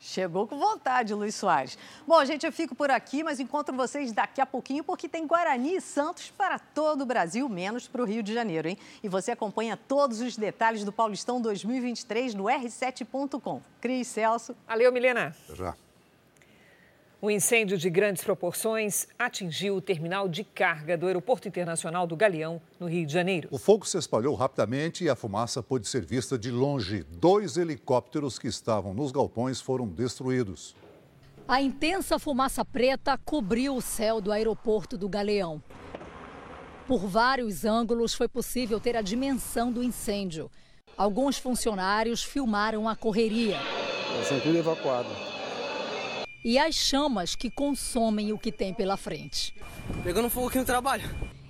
[0.00, 1.76] Chegou com vontade, Luiz Soares.
[2.06, 5.76] Bom, gente, eu fico por aqui, mas encontro vocês daqui a pouquinho, porque tem Guarani
[5.76, 8.78] e Santos para todo o Brasil, menos para o Rio de Janeiro, hein?
[9.02, 13.60] E você acompanha todos os detalhes do Paulistão 2023 no r7.com.
[13.80, 14.54] Cris Celso.
[14.66, 15.34] Valeu, Milena.
[15.54, 15.74] Já.
[17.22, 22.60] Um incêndio de grandes proporções atingiu o terminal de carga do Aeroporto Internacional do Galeão,
[22.78, 23.48] no Rio de Janeiro.
[23.50, 27.04] O fogo se espalhou rapidamente e a fumaça pôde ser vista de longe.
[27.04, 30.76] Dois helicópteros que estavam nos galpões foram destruídos.
[31.48, 35.62] A intensa fumaça preta cobriu o céu do aeroporto do Galeão.
[36.86, 40.50] Por vários ângulos foi possível ter a dimensão do incêndio.
[40.98, 43.56] Alguns funcionários filmaram a correria.
[44.28, 45.35] São tudo evacuado
[46.46, 49.52] e as chamas que consomem o que tem pela frente.
[50.04, 51.02] Pegando fogo aqui no trabalho.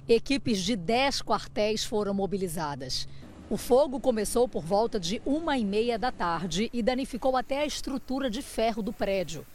[0.09, 3.06] Equipes de 10 quartéis foram mobilizadas.
[3.50, 7.66] O fogo começou por volta de uma e meia da tarde e danificou até a
[7.66, 9.46] estrutura de ferro do prédio.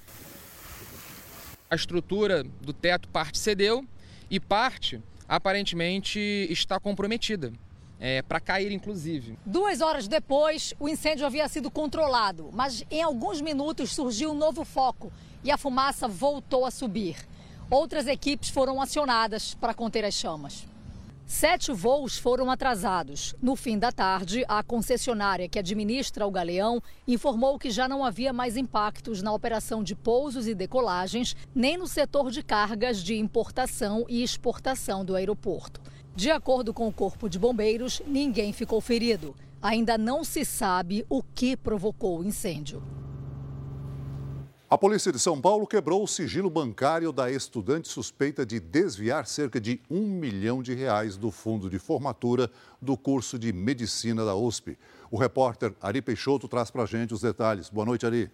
[1.68, 3.84] A estrutura do teto parte cedeu
[4.30, 6.20] e parte aparentemente
[6.52, 7.52] está comprometida.
[8.04, 9.38] É, para cair, inclusive.
[9.46, 14.66] Duas horas depois, o incêndio havia sido controlado, mas em alguns minutos surgiu um novo
[14.66, 15.12] foco
[15.44, 17.18] e a fumaça voltou a subir.
[17.70, 20.68] Outras equipes foram acionadas para conter as chamas.
[21.26, 23.34] Sete voos foram atrasados.
[23.42, 28.34] No fim da tarde, a concessionária que administra o Galeão informou que já não havia
[28.34, 34.06] mais impactos na operação de pousos e decolagens, nem no setor de cargas de importação
[34.10, 35.80] e exportação do aeroporto.
[36.14, 39.34] De acordo com o Corpo de Bombeiros, ninguém ficou ferido.
[39.62, 42.84] Ainda não se sabe o que provocou o incêndio.
[44.72, 49.60] A polícia de São Paulo quebrou o sigilo bancário da estudante suspeita de desviar cerca
[49.60, 52.50] de um milhão de reais do fundo de formatura
[52.82, 54.78] do curso de medicina da USP.
[55.12, 57.70] O repórter Ari Peixoto traz para a gente os detalhes.
[57.70, 58.32] Boa noite, Ari.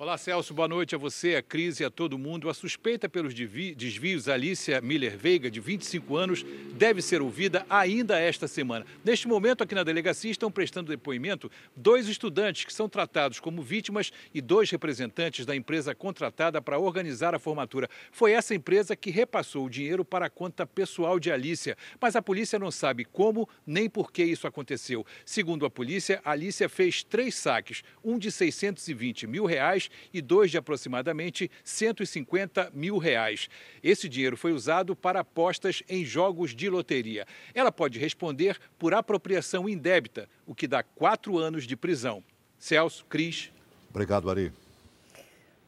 [0.00, 0.54] Olá, Celso.
[0.54, 2.48] Boa noite a você, a Cris e a todo mundo.
[2.48, 8.46] A suspeita pelos desvios Alicia Miller Veiga, de 25 anos, deve ser ouvida ainda esta
[8.46, 8.86] semana.
[9.04, 14.12] Neste momento, aqui na delegacia, estão prestando depoimento dois estudantes que são tratados como vítimas
[14.32, 17.90] e dois representantes da empresa contratada para organizar a formatura.
[18.12, 22.22] Foi essa empresa que repassou o dinheiro para a conta pessoal de Alicia, mas a
[22.22, 25.04] polícia não sabe como nem por que isso aconteceu.
[25.26, 30.58] Segundo a polícia, Alicia fez três saques, um de 620 mil reais e dois de
[30.58, 33.48] aproximadamente 150 mil reais.
[33.82, 37.26] Esse dinheiro foi usado para apostas em jogos de loteria.
[37.54, 42.22] Ela pode responder por apropriação indébita, o que dá quatro anos de prisão.
[42.58, 43.52] Celso, Cris.
[43.90, 44.52] Obrigado, Ari.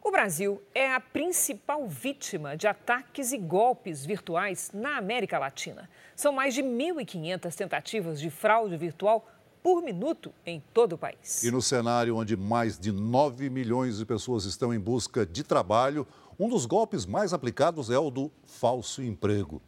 [0.02, 5.88] O Brasil é a principal vítima de ataques e golpes virtuais na América Latina.
[6.16, 9.28] São mais de 1.500 tentativas de fraude virtual
[9.62, 11.42] por minuto em todo o país.
[11.42, 16.06] E no cenário onde mais de 9 milhões de pessoas estão em busca de trabalho,
[16.38, 19.60] um dos golpes mais aplicados é o do falso emprego.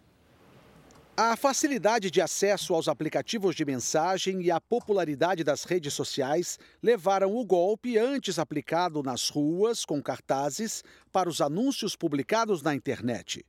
[1.14, 7.36] A facilidade de acesso aos aplicativos de mensagem e a popularidade das redes sociais levaram
[7.36, 10.82] o golpe antes aplicado nas ruas com cartazes
[11.12, 13.44] para os anúncios publicados na internet.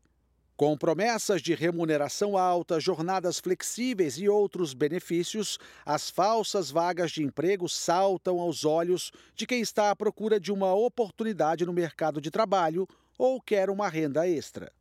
[0.56, 7.68] Com promessas de remuneração alta, jornadas flexíveis e outros benefícios, as falsas vagas de emprego
[7.68, 12.88] saltam aos olhos de quem está à procura de uma oportunidade no mercado de trabalho
[13.18, 14.72] ou quer uma renda extra.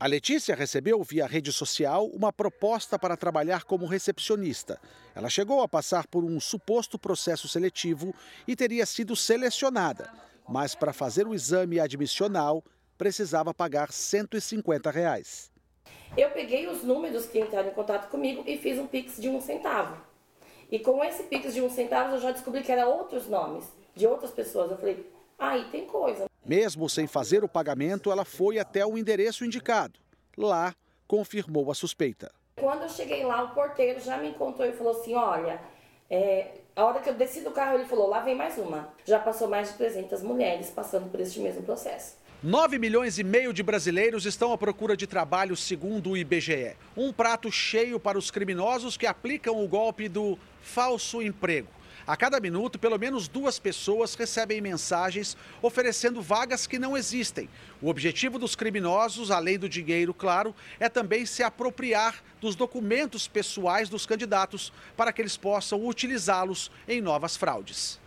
[0.00, 4.80] A Letícia recebeu via rede social uma proposta para trabalhar como recepcionista.
[5.14, 8.14] Ela chegou a passar por um suposto processo seletivo
[8.48, 10.10] e teria sido selecionada,
[10.48, 12.64] mas para fazer o exame admissional
[13.02, 15.50] precisava pagar 150 reais.
[16.16, 19.40] Eu peguei os números que entraram em contato comigo e fiz um Pix de um
[19.40, 19.96] centavo.
[20.70, 24.06] E com esse Pix de um centavo eu já descobri que eram outros nomes, de
[24.06, 24.70] outras pessoas.
[24.70, 25.04] Eu falei,
[25.36, 26.26] aí tem coisa.
[26.46, 29.98] Mesmo sem fazer o pagamento, ela foi até o endereço indicado.
[30.36, 30.72] Lá,
[31.08, 32.30] confirmou a suspeita.
[32.54, 35.60] Quando eu cheguei lá, o porteiro já me encontrou e falou assim: olha,
[36.08, 38.94] é, a hora que eu desci do carro, ele falou: lá vem mais uma.
[39.04, 42.21] Já passou mais de 300 mulheres passando por este mesmo processo.
[42.42, 46.76] 9 milhões e meio de brasileiros estão à procura de trabalho, segundo o IBGE.
[46.96, 51.68] Um prato cheio para os criminosos que aplicam o golpe do falso emprego.
[52.04, 57.48] A cada minuto, pelo menos duas pessoas recebem mensagens oferecendo vagas que não existem.
[57.80, 63.88] O objetivo dos criminosos, além do dinheiro, claro, é também se apropriar dos documentos pessoais
[63.88, 68.01] dos candidatos para que eles possam utilizá-los em novas fraudes.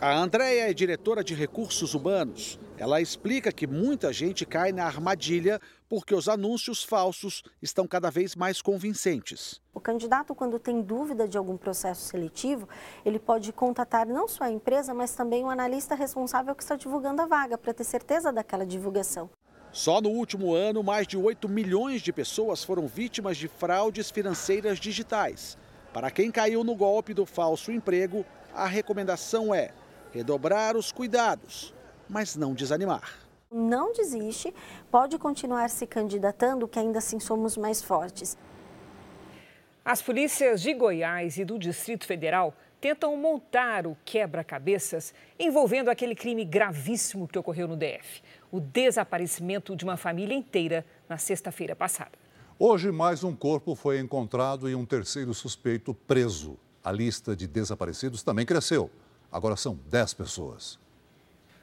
[0.00, 2.58] A Andréia é diretora de recursos humanos.
[2.78, 8.34] Ela explica que muita gente cai na armadilha porque os anúncios falsos estão cada vez
[8.34, 9.60] mais convincentes.
[9.74, 12.68] O candidato, quando tem dúvida de algum processo seletivo,
[13.04, 17.22] ele pode contatar não só a empresa, mas também o analista responsável que está divulgando
[17.22, 19.28] a vaga, para ter certeza daquela divulgação.
[19.72, 24.80] Só no último ano, mais de 8 milhões de pessoas foram vítimas de fraudes financeiras
[24.80, 25.56] digitais.
[25.92, 28.24] Para quem caiu no golpe do falso emprego,
[28.54, 29.70] a recomendação é
[30.12, 31.74] redobrar os cuidados,
[32.08, 33.18] mas não desanimar.
[33.50, 34.54] Não desiste,
[34.90, 38.36] pode continuar se candidatando, que ainda assim somos mais fortes.
[39.84, 46.44] As polícias de Goiás e do Distrito Federal tentam montar o quebra-cabeças envolvendo aquele crime
[46.44, 48.22] gravíssimo que ocorreu no DF:
[48.52, 52.12] o desaparecimento de uma família inteira na sexta-feira passada.
[52.58, 56.58] Hoje, mais um corpo foi encontrado e um terceiro suspeito preso.
[56.82, 58.90] A lista de desaparecidos também cresceu.
[59.30, 60.78] Agora são 10 pessoas.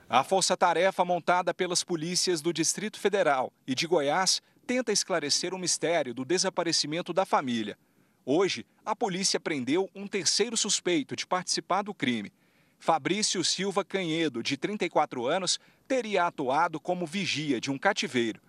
[0.09, 6.13] A força-tarefa montada pelas polícias do Distrito Federal e de Goiás tenta esclarecer o mistério
[6.13, 7.77] do desaparecimento da família.
[8.25, 12.31] Hoje, a polícia prendeu um terceiro suspeito de participar do crime.
[12.79, 18.39] Fabrício Silva Canhedo, de 34 anos, teria atuado como vigia de um cativeiro.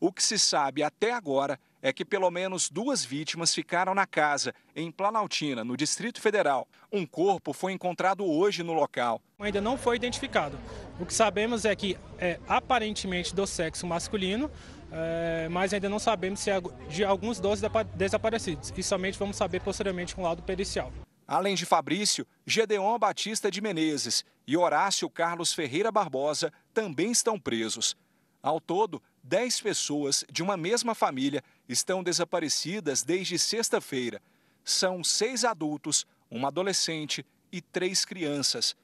[0.00, 4.54] O que se sabe até agora é que pelo menos duas vítimas ficaram na casa,
[4.74, 6.68] em Planaltina, no Distrito Federal.
[6.92, 9.20] Um corpo foi encontrado hoje no local.
[9.40, 10.58] Ainda não foi identificado.
[11.00, 14.50] O que sabemos é que é aparentemente do sexo masculino,
[14.92, 17.60] é, mas ainda não sabemos se é de alguns dos
[17.94, 18.72] desaparecidos.
[18.76, 20.92] E somente vamos saber posteriormente com o laudo pericial.
[21.26, 27.96] Além de Fabrício, Gedeon Batista de Menezes e Horácio Carlos Ferreira Barbosa também estão presos.
[28.42, 34.20] Ao todo, 10 pessoas de uma mesma família estão desaparecidas desde sexta-feira.
[34.64, 38.76] São seis adultos, uma adolescente e três crianças.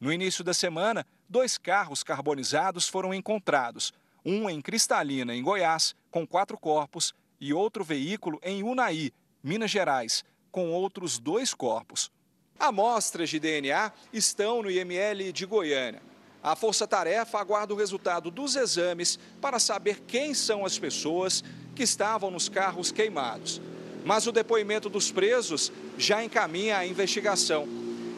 [0.00, 3.92] No início da semana, dois carros carbonizados foram encontrados:
[4.24, 9.12] um em Cristalina, em Goiás, com quatro corpos, e outro veículo em Unai,
[9.42, 12.10] Minas Gerais, com outros dois corpos.
[12.58, 16.09] Amostras de DNA estão no IML de Goiânia.
[16.42, 21.82] A Força Tarefa aguarda o resultado dos exames para saber quem são as pessoas que
[21.82, 23.60] estavam nos carros queimados.
[24.04, 27.68] Mas o depoimento dos presos já encaminha a investigação.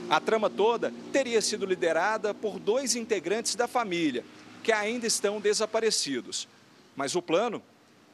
[0.08, 4.24] A trama toda teria sido liderada por dois integrantes da família,
[4.62, 6.46] que ainda estão desaparecidos.
[6.94, 7.60] Mas o plano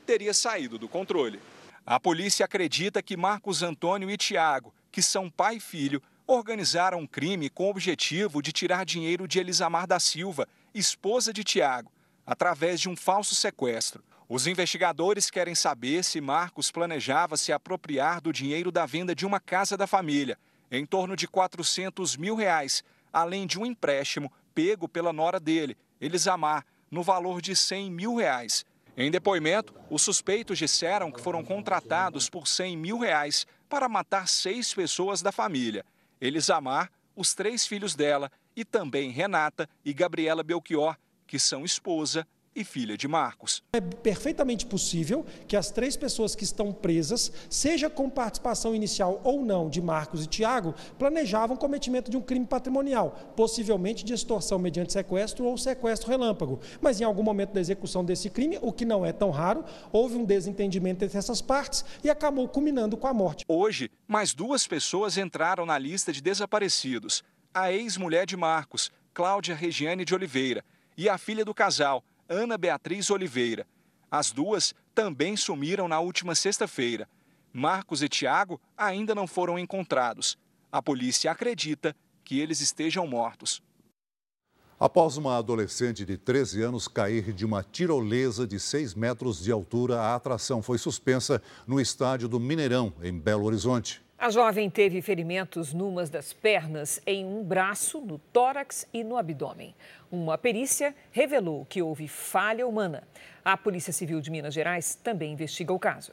[0.06, 1.38] teria saído do controle.
[1.84, 7.06] A polícia acredita que Marcos Antônio e Tiago, que são pai e filho, organizaram um
[7.06, 11.90] crime com o objetivo de tirar dinheiro de Elisamar da Silva, esposa de Tiago,
[12.26, 14.04] através de um falso sequestro.
[14.28, 19.40] Os investigadores querem saber se Marcos planejava se apropriar do dinheiro da venda de uma
[19.40, 20.38] casa da família,
[20.70, 26.66] em torno de 400 mil reais, além de um empréstimo pego pela nora dele, Elisamar,
[26.90, 28.66] no valor de 100 mil reais.
[28.98, 34.74] Em depoimento, os suspeitos disseram que foram contratados por 100 mil reais para matar seis
[34.74, 35.86] pessoas da família.
[36.20, 40.96] Elisamar, os três filhos dela e também Renata e Gabriela Belchior,
[41.26, 43.62] que são esposa e filha de Marcos.
[43.72, 49.44] É perfeitamente possível que as três pessoas que estão presas, seja com participação inicial ou
[49.44, 54.58] não de Marcos e Tiago, planejavam o cometimento de um crime patrimonial, possivelmente de extorsão
[54.58, 56.60] mediante sequestro ou sequestro relâmpago.
[56.80, 60.16] Mas em algum momento da execução desse crime, o que não é tão raro, houve
[60.16, 63.44] um desentendimento entre essas partes e acabou culminando com a morte.
[63.48, 67.22] Hoje, mais duas pessoas entraram na lista de desaparecidos:
[67.52, 70.64] a ex-mulher de Marcos, Cláudia Regiane de Oliveira,
[70.96, 73.66] e a filha do casal, Ana Beatriz Oliveira.
[74.10, 77.08] As duas também sumiram na última sexta-feira.
[77.52, 80.36] Marcos e Tiago ainda não foram encontrados.
[80.70, 83.62] A polícia acredita que eles estejam mortos.
[84.78, 89.98] Após uma adolescente de 13 anos cair de uma tirolesa de 6 metros de altura,
[89.98, 94.02] a atração foi suspensa no estádio do Mineirão, em Belo Horizonte.
[94.20, 99.76] A jovem teve ferimentos numas das pernas, em um braço, no tórax e no abdômen.
[100.10, 103.04] Uma perícia revelou que houve falha humana.
[103.44, 106.10] A Polícia Civil de Minas Gerais também investiga o caso.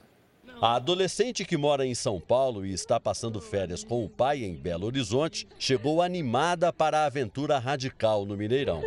[0.62, 4.56] A adolescente que mora em São Paulo e está passando férias com o pai em
[4.56, 8.82] Belo Horizonte chegou animada para a aventura radical no Mineirão.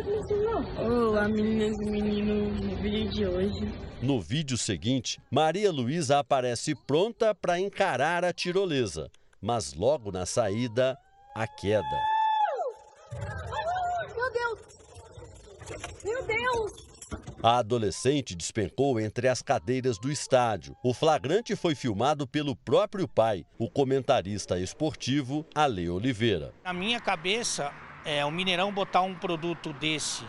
[0.77, 3.73] Oh, a menina e o menino no vídeo de hoje.
[4.01, 9.11] No vídeo seguinte, Maria Luísa aparece pronta para encarar a tirolesa,
[9.41, 10.97] mas logo na saída,
[11.35, 11.83] a queda.
[14.15, 14.59] Meu Deus!
[16.03, 16.88] Meu Deus!
[17.41, 20.75] A adolescente despencou entre as cadeiras do estádio.
[20.83, 26.53] O flagrante foi filmado pelo próprio pai, o comentarista esportivo Ale Oliveira.
[26.63, 27.71] Na minha cabeça,
[28.03, 30.25] é, o Mineirão botar um produto desse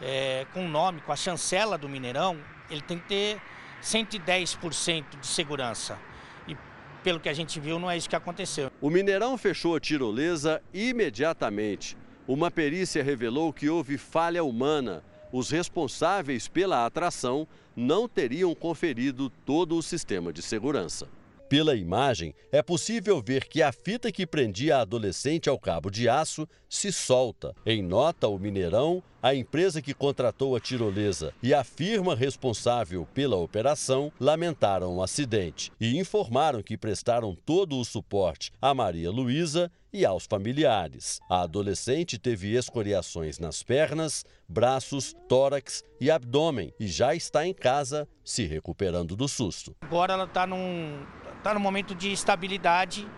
[0.00, 2.38] é, com o nome, com a chancela do Mineirão,
[2.70, 3.40] ele tem que ter
[3.82, 5.98] 110% de segurança.
[6.46, 6.56] E
[7.02, 8.70] pelo que a gente viu, não é isso que aconteceu.
[8.80, 11.96] O Mineirão fechou a tirolesa imediatamente.
[12.26, 15.02] Uma perícia revelou que houve falha humana.
[15.32, 21.08] Os responsáveis pela atração não teriam conferido todo o sistema de segurança.
[21.48, 26.06] Pela imagem, é possível ver que a fita que prendia a adolescente ao cabo de
[26.06, 27.54] aço se solta.
[27.64, 33.36] Em nota, o Mineirão, a empresa que contratou a tirolesa e a firma responsável pela
[33.36, 40.04] operação lamentaram o acidente e informaram que prestaram todo o suporte a Maria Luísa e
[40.04, 41.18] aos familiares.
[41.30, 48.06] A adolescente teve escoriações nas pernas, braços, tórax e abdômen e já está em casa
[48.22, 49.74] se recuperando do susto.
[49.80, 51.06] Agora ela está num
[51.38, 53.08] está no momento de estabilidade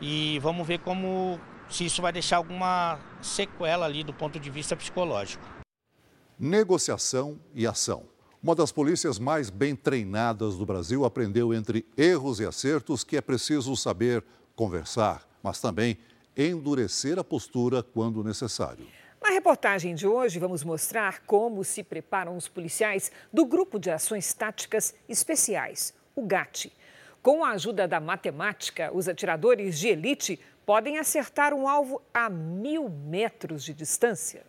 [0.00, 4.76] e vamos ver como se isso vai deixar alguma sequela ali do ponto de vista
[4.76, 5.44] psicológico.
[6.38, 8.04] Negociação e ação.
[8.42, 13.20] Uma das polícias mais bem treinadas do Brasil aprendeu entre erros e acertos que é
[13.20, 14.22] preciso saber
[14.54, 15.98] conversar, mas também
[16.36, 18.86] endurecer a postura quando necessário.
[19.22, 24.34] Na reportagem de hoje, vamos mostrar como se preparam os policiais do Grupo de Ações
[24.34, 26.70] Táticas Especiais, o GAT.
[27.24, 32.86] Com a ajuda da matemática, os atiradores de elite podem acertar um alvo a mil
[32.90, 34.42] metros de distância.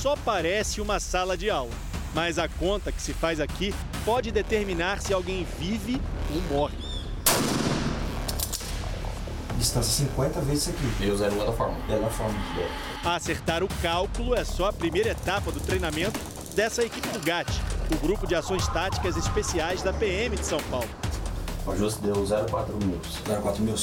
[0.00, 5.00] Só parece uma sala de aula mas a conta que se faz aqui pode determinar
[5.00, 6.00] se alguém vive
[6.34, 6.76] ou morre.
[9.58, 11.04] Distância 50 vezes isso aqui.
[11.04, 11.76] E o zero da forma.
[11.88, 12.38] É da forma.
[13.04, 16.18] Acertar o cálculo é só a primeira etapa do treinamento
[16.54, 17.48] dessa equipe do GAT,
[17.92, 20.88] o Grupo de Ações Táticas Especiais da PM de São Paulo.
[21.66, 23.00] O ajuste deu 0,4 mil.
[23.26, 23.74] 0,4 mil.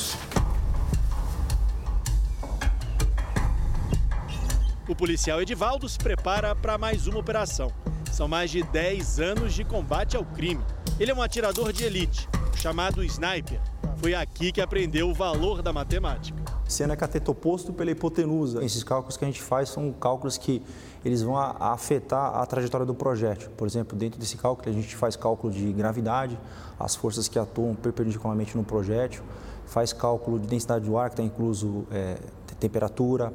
[4.88, 7.72] O policial Edivaldo se prepara para mais uma operação.
[8.16, 10.64] São mais de 10 anos de combate ao crime.
[10.98, 13.60] Ele é um atirador de elite, chamado sniper.
[13.98, 16.42] Foi aqui que aprendeu o valor da matemática.
[16.66, 18.64] Seno é cateto oposto pela hipotenusa.
[18.64, 20.64] Esses cálculos que a gente faz são cálculos que
[21.04, 23.50] eles vão afetar a trajetória do projétil.
[23.50, 26.40] Por exemplo, dentro desse cálculo a gente faz cálculo de gravidade,
[26.80, 29.24] as forças que atuam perpendicularmente no projétil,
[29.66, 32.16] faz cálculo de densidade do ar, que está incluso é,
[32.62, 33.34] temperatura.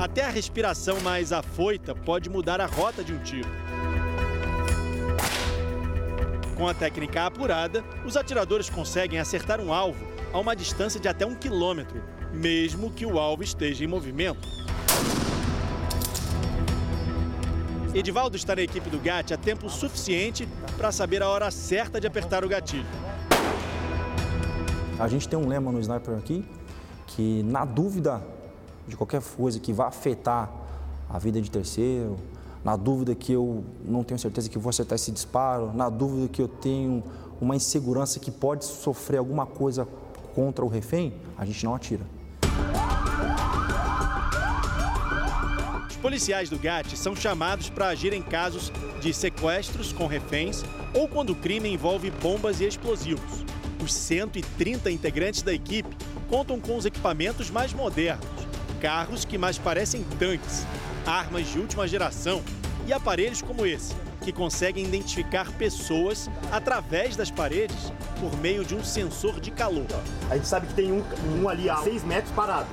[0.00, 3.50] Até a respiração mais afoita pode mudar a rota de um tiro.
[6.56, 11.26] Com a técnica apurada, os atiradores conseguem acertar um alvo a uma distância de até
[11.26, 14.48] um quilômetro, mesmo que o alvo esteja em movimento.
[17.94, 20.48] Edivaldo está na equipe do GAT há tempo suficiente
[20.78, 22.86] para saber a hora certa de apertar o gatilho.
[24.98, 26.42] A gente tem um lema no sniper aqui,
[27.06, 28.39] que na dúvida
[28.90, 30.50] de qualquer coisa que vá afetar
[31.08, 32.16] a vida de terceiro,
[32.62, 36.42] na dúvida que eu não tenho certeza que vou acertar esse disparo, na dúvida que
[36.42, 37.02] eu tenho
[37.40, 39.88] uma insegurança que pode sofrer alguma coisa
[40.34, 42.04] contra o refém, a gente não atira.
[45.88, 50.62] Os policiais do GAT são chamados para agir em casos de sequestros com reféns
[50.94, 53.44] ou quando o crime envolve bombas e explosivos.
[53.82, 55.96] Os 130 integrantes da equipe
[56.28, 58.39] contam com os equipamentos mais modernos,
[58.80, 60.66] carros que mais parecem tanques,
[61.06, 62.42] armas de última geração
[62.86, 68.82] e aparelhos como esse, que conseguem identificar pessoas através das paredes por meio de um
[68.82, 69.86] sensor de calor.
[70.30, 71.04] A gente sabe que tem um,
[71.40, 72.68] um ali a 6 metros parado.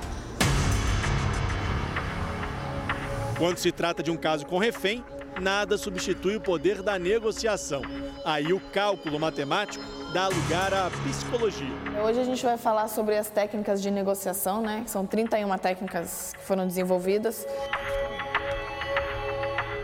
[3.36, 5.04] Quando se trata de um caso com refém,
[5.40, 7.82] nada substitui o poder da negociação.
[8.24, 11.68] Aí o cálculo matemático dá lugar à psicologia.
[12.02, 14.84] Hoje a gente vai falar sobre as técnicas de negociação, né?
[14.86, 17.46] São 31 técnicas que foram desenvolvidas.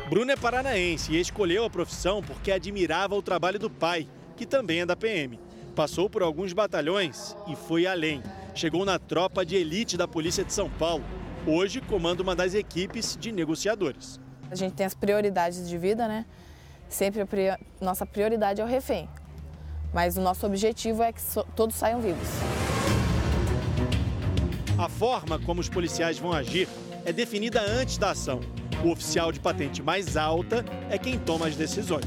[0.09, 4.81] Bruno é paranaense e escolheu a profissão porque admirava o trabalho do pai, que também
[4.81, 5.39] é da PM.
[5.75, 8.23] Passou por alguns batalhões e foi além.
[8.55, 11.05] Chegou na tropa de elite da Polícia de São Paulo.
[11.47, 14.21] Hoje comanda uma das equipes de negociadores.
[14.51, 16.25] A gente tem as prioridades de vida, né?
[16.89, 17.59] Sempre a prior...
[17.81, 19.09] nossa prioridade é o refém.
[19.95, 21.47] Mas o nosso objetivo é que so...
[21.55, 22.29] todos saiam vivos.
[24.77, 26.69] A forma como os policiais vão agir
[27.05, 28.41] é definida antes da ação.
[28.85, 32.05] O oficial de patente mais alta é quem toma as decisões.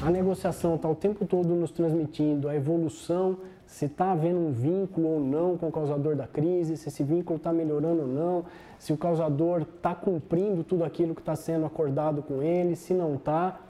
[0.00, 5.08] A negociação está o tempo todo nos transmitindo a evolução, se está havendo um vínculo
[5.08, 8.44] ou não com o causador da crise, se esse vínculo está melhorando ou não,
[8.78, 13.14] se o causador está cumprindo tudo aquilo que está sendo acordado com ele, se não
[13.14, 13.60] está.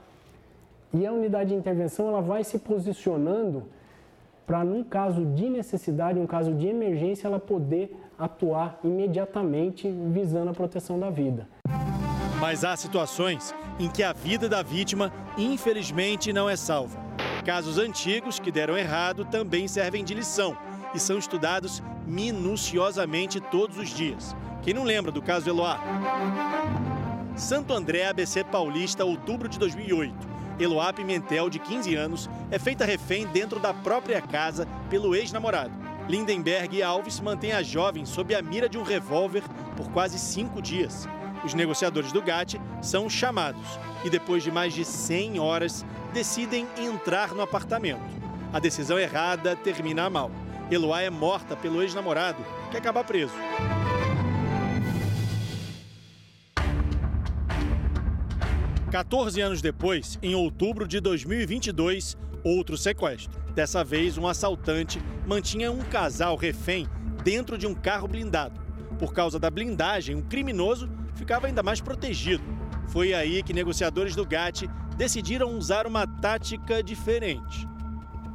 [0.95, 3.63] E a unidade de intervenção ela vai se posicionando
[4.45, 10.53] para, num caso de necessidade, um caso de emergência, ela poder atuar imediatamente visando a
[10.53, 11.47] proteção da vida.
[12.39, 16.99] Mas há situações em que a vida da vítima, infelizmente, não é salva.
[17.43, 20.55] Casos antigos que deram errado também servem de lição
[20.93, 24.35] e são estudados minuciosamente todos os dias.
[24.61, 25.79] Quem não lembra do caso Eloá?
[27.35, 30.32] Santo André, ABC Paulista, outubro de 2008.
[30.59, 35.71] Eloá Pimentel, de 15 anos, é feita refém dentro da própria casa pelo ex-namorado.
[36.07, 39.43] Lindenberg Alves mantém a jovem sob a mira de um revólver
[39.75, 41.07] por quase cinco dias.
[41.43, 43.67] Os negociadores do GAT são chamados
[44.03, 48.01] e, depois de mais de 100 horas, decidem entrar no apartamento.
[48.51, 50.31] A decisão errada termina mal.
[50.69, 53.33] Eloá é morta pelo ex-namorado, que acaba preso.
[58.93, 63.41] 14 anos depois, em outubro de 2022, outro sequestro.
[63.55, 66.87] Dessa vez, um assaltante mantinha um casal refém
[67.23, 68.61] dentro de um carro blindado.
[68.99, 72.43] Por causa da blindagem, um criminoso ficava ainda mais protegido.
[72.87, 77.67] Foi aí que negociadores do GAT decidiram usar uma tática diferente.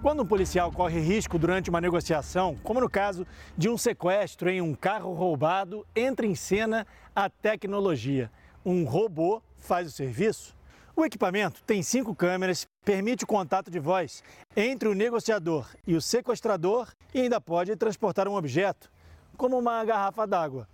[0.03, 3.25] Quando um policial corre risco durante uma negociação, como no caso
[3.57, 6.85] de um sequestro em um carro roubado, entra em cena
[7.15, 8.29] a tecnologia.
[8.65, 10.57] Um robô faz o serviço?
[10.97, 14.25] O equipamento tem cinco câmeras, permite o contato de voz
[14.57, 18.91] entre o negociador e o sequestrador e ainda pode transportar um objeto,
[19.37, 20.67] como uma garrafa d'água.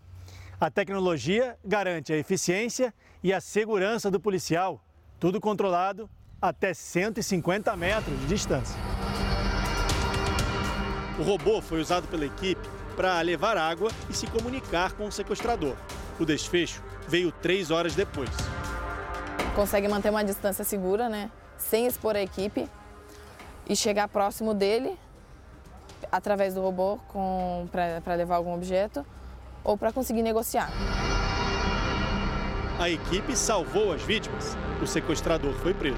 [0.61, 4.81] A tecnologia garante a eficiência e a segurança do policial,
[5.19, 6.09] tudo controlado
[6.41, 8.81] até 150 metros de distância.
[11.19, 12.67] O robô foi usado pela equipe
[12.97, 15.77] para levar água e se comunicar com o sequestrador.
[16.19, 18.31] O desfecho veio três horas depois
[19.55, 21.31] consegue manter uma distância segura, né?
[21.57, 22.69] Sem expor a equipe
[23.69, 24.99] e chegar próximo dele
[26.11, 26.99] através do robô
[28.03, 29.05] para levar algum objeto
[29.63, 30.71] ou para conseguir negociar.
[32.79, 34.57] A equipe salvou as vítimas.
[34.83, 35.97] O sequestrador foi preso.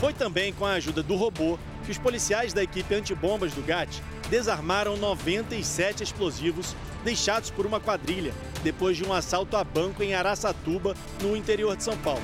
[0.00, 4.02] Foi também com a ajuda do robô que os policiais da equipe antibombas do GAT
[4.28, 6.74] desarmaram 97 explosivos
[7.06, 8.34] deixados por uma quadrilha
[8.64, 10.92] depois de um assalto a banco em Araçatuba,
[11.22, 12.20] no interior de São Paulo.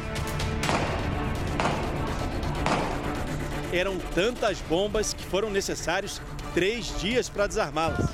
[3.72, 6.20] Eram tantas bombas que foram necessários
[6.52, 8.10] três dias para desarmá-las.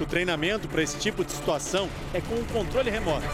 [0.00, 3.26] O treinamento para esse tipo de situação é com o controle remoto.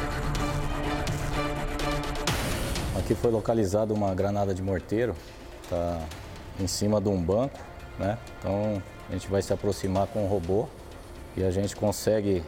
[2.99, 5.14] Aqui foi localizada uma granada de morteiro,
[5.62, 6.01] está
[6.59, 7.61] em cima de um banco,
[7.99, 8.16] né?
[8.38, 10.68] Então a gente vai se aproximar com o robô
[11.36, 12.44] e a gente consegue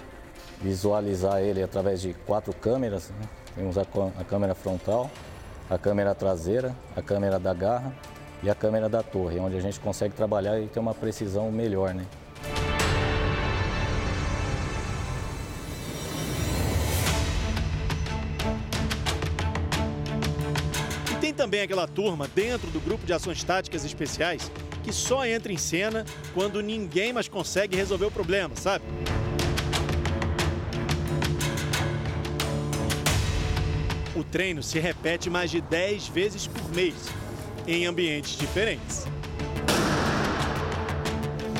[0.60, 3.10] visualizar ele através de quatro câmeras.
[3.10, 3.28] Né?
[3.56, 5.10] Temos a, a câmera frontal,
[5.68, 7.92] a câmera traseira, a câmera da garra
[8.44, 11.92] e a câmera da torre, onde a gente consegue trabalhar e ter uma precisão melhor,
[11.94, 12.06] né?
[21.10, 24.50] E tem também aquela turma dentro do grupo de ações táticas especiais
[24.82, 26.04] que só entra em cena
[26.34, 28.84] quando ninguém mais consegue resolver o problema, sabe?
[34.14, 36.94] O treino se repete mais de 10 vezes por mês,
[37.66, 39.06] em ambientes diferentes.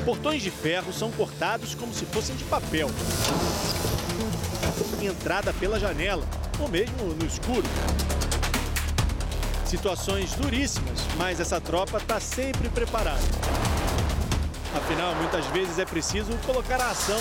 [0.05, 2.91] Portões de ferro são cortados como se fossem de papel.
[5.01, 6.27] Entrada pela janela,
[6.61, 7.67] ou mesmo no escuro.
[9.73, 13.23] Situações duríssimas, mas essa tropa está sempre preparada.
[14.77, 17.19] Afinal, muitas vezes é preciso colocar a ação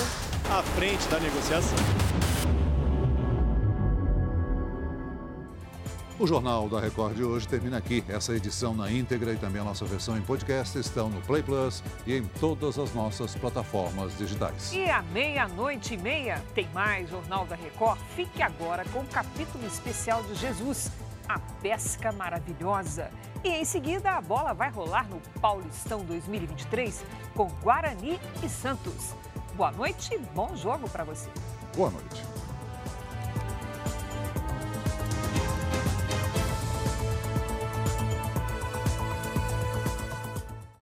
[0.50, 1.78] à frente da negociação.
[6.20, 8.04] O Jornal da Record de hoje termina aqui.
[8.10, 11.82] Essa edição na íntegra e também a nossa versão em podcast estão no Play Plus
[12.06, 14.74] e em todas as nossas plataformas digitais.
[14.74, 17.98] E à meia-noite e meia tem mais Jornal da Record.
[18.14, 20.92] Fique agora com o capítulo especial de Jesus,
[21.36, 23.12] a pesca maravilhosa.
[23.44, 27.04] E em seguida a bola vai rolar no Paulistão 2023
[27.36, 29.16] com Guarani e Santos.
[29.56, 31.30] Boa noite e bom jogo para você.
[31.76, 32.31] Boa noite.